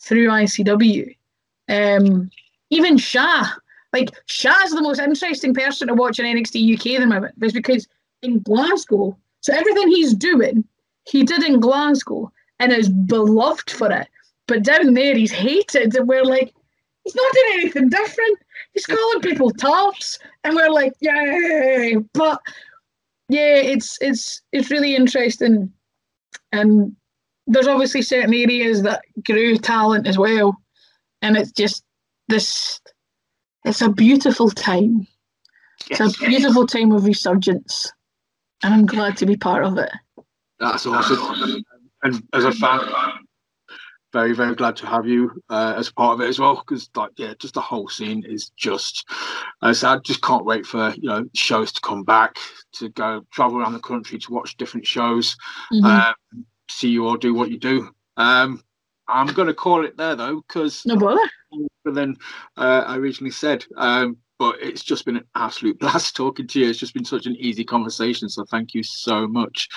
[0.02, 1.16] through ICW.
[1.70, 2.30] Um,
[2.72, 3.48] even Sha,
[3.94, 7.54] like Sha's the most interesting person to watch in NXT UK at the moment, is
[7.54, 7.88] because
[8.22, 10.66] in Glasgow, so everything he's doing,
[11.06, 12.30] he did in Glasgow
[12.60, 14.10] and is beloved for it.
[14.52, 16.54] But down there, he's hated, and we're like,
[17.06, 18.38] he's not doing anything different.
[18.74, 21.96] He's calling people tops, and we're like, yay!
[22.14, 22.42] But
[23.30, 25.72] yeah, it's it's it's really interesting,
[26.52, 26.94] and
[27.48, 30.58] there's obviously certain areas that grew talent as well,
[31.22, 31.86] and it's just
[32.28, 32.82] this.
[33.64, 35.08] It's a beautiful time.
[35.90, 37.90] It's a beautiful time of resurgence,
[38.64, 39.92] and I'm glad to be part of it.
[40.60, 41.64] That's awesome.
[42.04, 42.82] And as a fan,
[44.14, 47.12] very very glad to have you uh, as part of it as well because like
[47.18, 49.08] yeah just the whole scene is just
[49.62, 52.36] I said I just can't wait for you know shows to come back
[52.74, 55.36] to go travel around the country to watch different shows
[55.74, 55.86] mm-hmm.
[55.86, 56.14] uh,
[56.70, 57.90] see you all do what you do.
[58.18, 58.64] Um,
[59.08, 61.30] I'm going to call it there though because no bother.
[61.84, 62.16] Than
[62.58, 66.70] uh, I originally said um, but it's just been an absolute blast talking to you.
[66.70, 69.68] It's just been such an easy conversation so thank you so much.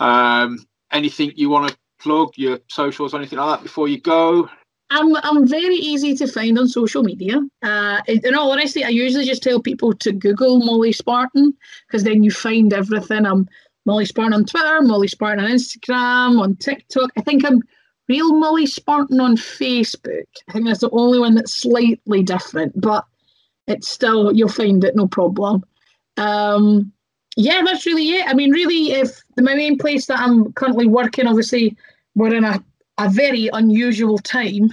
[0.00, 0.58] Um,
[0.92, 4.48] anything you want to plug your socials, or anything like that before you go?
[4.90, 7.40] I'm, I'm very easy to find on social media.
[7.62, 11.54] Uh, in all honesty, I usually just tell people to Google Molly Spartan
[11.86, 13.24] because then you find everything.
[13.24, 13.48] I'm
[13.86, 17.10] Molly Spartan on Twitter, Molly Spartan on Instagram, on TikTok.
[17.16, 17.62] I think I'm
[18.08, 20.26] Real Molly Spartan on Facebook.
[20.48, 23.06] I think that's the only one that's slightly different, but
[23.66, 25.64] it's still, you'll find it no problem.
[26.18, 26.92] Um,
[27.36, 28.28] yeah, that's really it.
[28.28, 31.76] I mean, really, if the my main place that I'm currently working, obviously,
[32.14, 32.62] we're in a,
[32.98, 34.70] a very unusual time.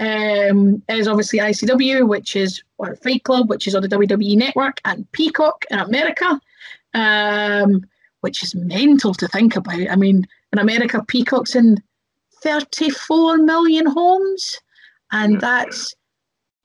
[0.00, 4.80] Um, is obviously ICW, which is or Fight Club, which is on the WWE Network,
[4.84, 6.40] and Peacock in America,
[6.94, 7.84] um,
[8.20, 9.90] which is mental to think about.
[9.90, 11.82] I mean, in America, Peacock's in
[12.42, 14.60] 34 million homes,
[15.10, 15.96] and that's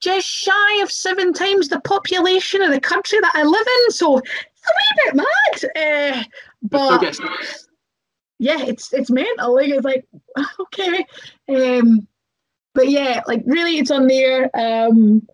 [0.00, 3.90] just shy of seven times the population of the country that I live in.
[3.90, 6.20] So it's a wee bit mad.
[6.20, 6.24] Uh,
[6.62, 7.18] but
[8.38, 9.54] yeah, it's it's mental.
[9.54, 10.06] Like it's like
[10.60, 11.06] okay,
[11.48, 12.06] um,
[12.74, 14.50] but yeah, like really, it's on there.
[14.54, 15.26] Um,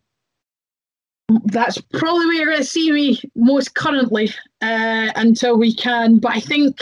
[1.46, 4.30] that's probably where you're going to see me most currently
[4.62, 6.18] uh, until we can.
[6.18, 6.78] But I think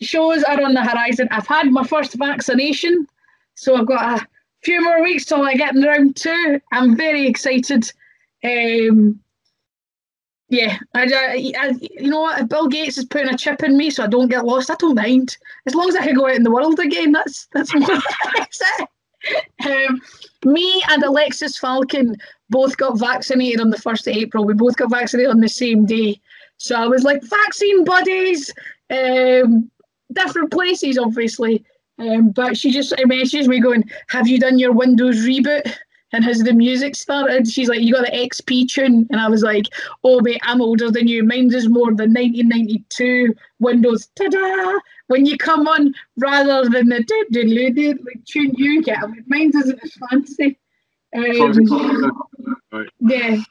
[0.00, 1.28] shows are on the horizon.
[1.30, 3.06] I've had my first vaccination,
[3.54, 4.26] so I've got a
[4.62, 6.60] few more weeks till I get in round two.
[6.72, 7.90] I'm very excited.
[8.44, 9.20] Um,
[10.48, 11.06] yeah, I,
[11.58, 12.48] I, you know what?
[12.48, 14.94] Bill Gates is putting a chip in me so I don't get lost, I don't
[14.94, 15.36] mind.
[15.66, 18.88] As long as I can go out in the world again, that's that's more it.
[19.66, 20.00] Um,
[20.44, 22.16] me and Alexis Falcon
[22.48, 24.44] both got vaccinated on the first of April.
[24.44, 26.20] We both got vaccinated on the same day,
[26.58, 28.52] so I was like, vaccine buddies.
[28.88, 29.68] Um,
[30.12, 31.64] different places, obviously.
[31.98, 35.74] Um, but she just messages me going, "Have you done your Windows reboot?"
[36.12, 37.48] And has the music started?
[37.48, 39.66] She's like, "You got the XP tune," and I was like,
[40.04, 41.24] "Oh mate, I'm older than you.
[41.24, 44.06] Mine's is more the 1992 Windows.
[44.14, 44.78] Ta-da!
[45.08, 47.04] When you come on, rather than the
[48.04, 50.58] like tune you get, I mine isn't as fancy."
[51.16, 53.42] Um, yeah,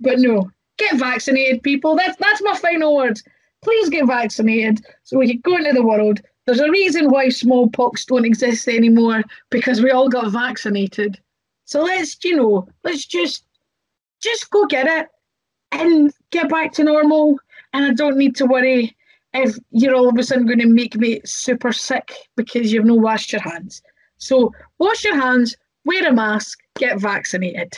[0.00, 1.96] but no, get vaccinated, people.
[1.96, 3.24] That's that's my final words
[3.62, 6.20] please get vaccinated so we can go into the world.
[6.44, 11.18] There's a reason why smallpox don't exist anymore because we all got vaccinated.
[11.72, 13.46] So let's, you know, let's just
[14.20, 15.08] just go get it
[15.72, 17.38] and get back to normal.
[17.72, 18.94] And I don't need to worry
[19.32, 22.94] if you're all of a sudden going to make me super sick because you've no
[22.94, 23.80] washed your hands.
[24.18, 27.72] So wash your hands, wear a mask, get vaccinated.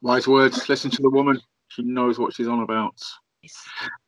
[0.00, 0.66] Wise words.
[0.70, 1.38] Listen to the woman.
[1.68, 2.98] She knows what she's on about.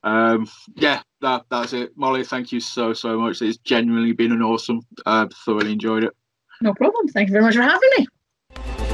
[0.04, 1.90] Um, yeah, that that's it.
[1.98, 3.42] Molly, thank you so so much.
[3.42, 4.80] It's genuinely been an awesome.
[5.04, 6.14] Uh, thoroughly enjoyed it.
[6.62, 7.08] No problem.
[7.08, 8.06] Thank you very much for having me.
[8.56, 8.93] Thank you.